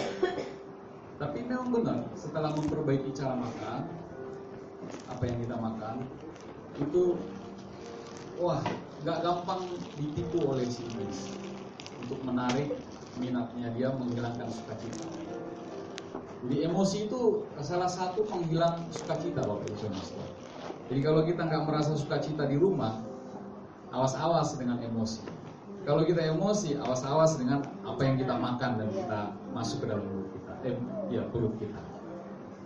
[1.19, 3.79] Tapi memang benar setelah memperbaiki cara makan
[5.11, 5.95] apa yang kita makan
[6.79, 7.19] itu
[8.39, 8.63] wah
[9.03, 9.61] nggak gampang
[9.99, 11.35] ditipu oleh si iblis.
[12.07, 12.79] Untuk menarik
[13.19, 15.03] minatnya dia menghilangkan sukacita.
[16.47, 20.46] Jadi emosi itu salah satu penghilang sukacita Ibu Saudara.
[20.87, 23.03] Jadi kalau kita nggak merasa sukacita di rumah,
[23.91, 25.23] awas-awas dengan emosi.
[25.87, 29.19] Kalau kita emosi, awas-awas dengan apa yang kita makan dan kita
[29.55, 30.53] masuk ke dalam mulut kita.
[30.67, 30.75] Eh,
[31.11, 31.79] ya perut kita.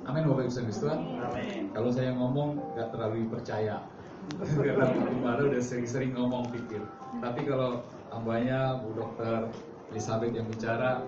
[0.10, 0.98] Amin Bapak Ibu Saudara.
[1.30, 1.70] Amin.
[1.70, 3.86] Kalau saya ngomong nggak terlalu percaya.
[4.58, 6.82] Karena kemarin udah sering-sering ngomong pikir.
[7.22, 9.50] Tapi kalau hambanya Bu Dokter
[9.94, 11.06] Elizabeth yang bicara,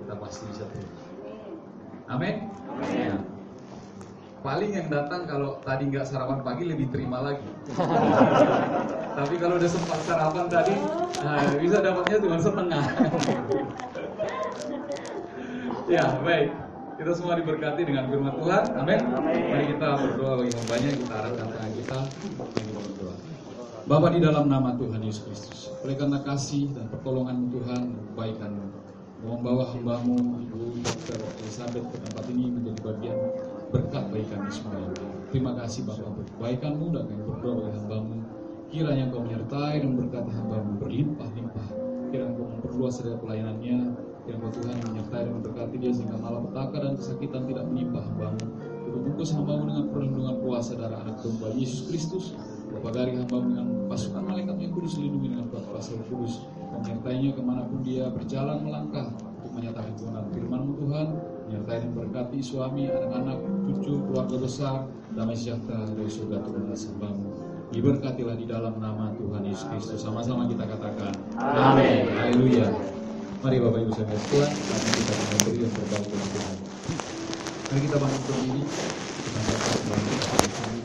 [0.00, 0.96] kita pasti bisa terima.
[2.08, 2.48] Amin.
[2.88, 3.16] Ya.
[4.40, 7.44] Paling yang datang kalau tadi nggak sarapan pagi lebih terima lagi.
[9.20, 10.80] Tapi kalau udah sempat sarapan tadi,
[11.20, 12.84] nah, bisa dapatnya cuma setengah.
[15.92, 16.48] ya, baik.
[16.96, 18.64] Kita semua diberkati dengan firman Tuhan.
[18.80, 19.00] Amin.
[19.12, 21.98] Mari kita berdoa bagi hambanya, kita arahkan tangan kita.
[22.56, 23.14] Kita berdoa.
[23.84, 28.66] Bapa di dalam nama Tuhan Yesus Kristus, oleh karena kasih dan pertolongan Tuhan dan kebaikan-Mu,
[29.20, 30.16] membawa hambamu
[30.48, 31.20] Ibu Dr.
[31.44, 33.18] Elizabeth ke tempat ini menjadi bagian
[33.70, 34.90] berkat bagi kami semua.
[35.30, 38.16] Terima kasih Bapak kebaikan-Mu dan kami berdoa bagi hambamu.
[38.70, 41.66] Kiranya Engkau menyertai dan berkati hambamu berlimpah-limpah.
[42.10, 43.78] Kiranya Engkau memperluas dari pelayanannya.
[44.26, 48.44] Kiranya Tuhan menyertai dan memberkati dia sehingga malapetaka dan kesakitan tidak menimpa hambamu.
[48.90, 52.34] Bungkus hambamu dengan perlindungan kuasa darah anak domba Yesus Kristus.
[52.74, 56.42] Bapagari hambamu dengan pasukan malaikat yang kudus lindungi dengan kuasa Roh kudus.
[56.74, 61.08] Menyertainya ke mana pun dia berjalan melangkah untuk menyatakan kebenaran firman-Mu Tuhan.
[61.50, 64.76] Dan berkati suami, anak-anak, cucu, keluarga besar,
[65.18, 67.28] damai sejahtera dari surga Tuhan hambamu.
[67.70, 70.02] Diberkatilah di dalam nama Tuhan Yesus Kristus.
[70.02, 71.14] Sama-sama kita katakan.
[71.38, 72.06] Amin.
[72.14, 72.66] Haleluya.
[73.42, 76.56] Mari Bapak Ibu saudara sekalian, kami kita akan beri yang terbaik dalam Tuhan.
[77.70, 78.62] Mari kita bangun berdiri.
[79.20, 80.79] Kita baca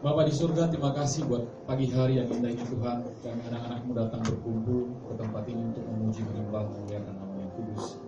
[0.00, 3.04] Bapak di surga, terima kasih buat pagi hari yang indah ini Tuhan.
[3.20, 8.00] Kami anak-anakmu datang berkumpul ke tempat ini untuk memuji menyembah memuliakan nama yang kudus.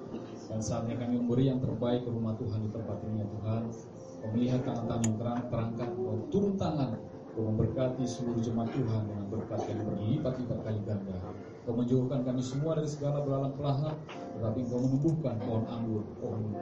[0.49, 3.63] Dan saatnya kami memberi yang terbaik ke rumah Tuhan di tempat ini ya Tuhan.
[4.25, 6.91] Kau melihat tangan-tangan yang terang, terangkan, kau turun tangan,
[7.37, 11.19] kau memberkati seluruh jemaat Tuhan dengan berkat yang berlipat-lipat kali ganda.
[11.69, 14.01] Kau menjauhkan kami semua dari segala belalang pelahap,
[14.41, 16.57] tetapi kau menumbuhkan pohon anggur, pohon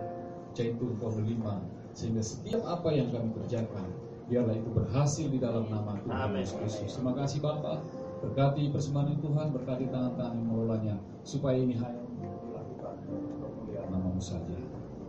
[0.59, 1.62] zaitun, pohon delima,
[1.94, 6.90] sehingga setiap apa yang kami kerjakan, biarlah itu berhasil di dalam nama Tuhan Yesus Kristus.
[6.94, 7.82] Terima kasih Bapak,
[8.23, 10.94] berkati persembahan Tuhan, berkati tangan-tangan yang mengelolanya,
[11.27, 14.55] supaya ini hanya dilakukan untuk kemuliaan namamu saja.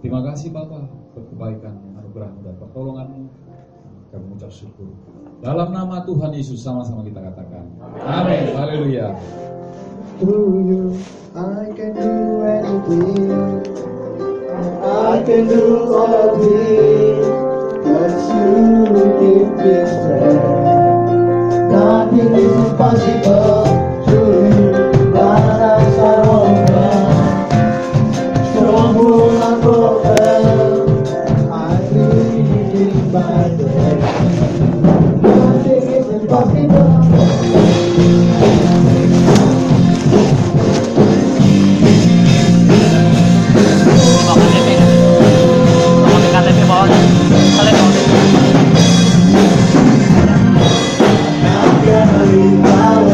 [0.02, 3.23] Terima kasih Bapak, buat kebaikan, anugerahmu dan pertolonganmu.
[4.11, 4.91] Kami mengucap syukur.
[5.39, 7.64] Dalam nama Tuhan Yesus sama-sama kita katakan.
[8.03, 8.52] Amin.
[8.57, 9.15] Haleluya.
[10.19, 10.84] Through you,
[11.31, 13.31] I can do anything.
[14.84, 15.64] I can do
[15.95, 17.50] all things.
[17.83, 20.71] that you give me strength.
[21.71, 23.65] Nothing is impossible
[24.07, 24.19] to
[24.55, 26.73] you, but I surrender.
[26.73, 31.53] by, strong will not prevail.
[31.53, 34.10] I believe in my day.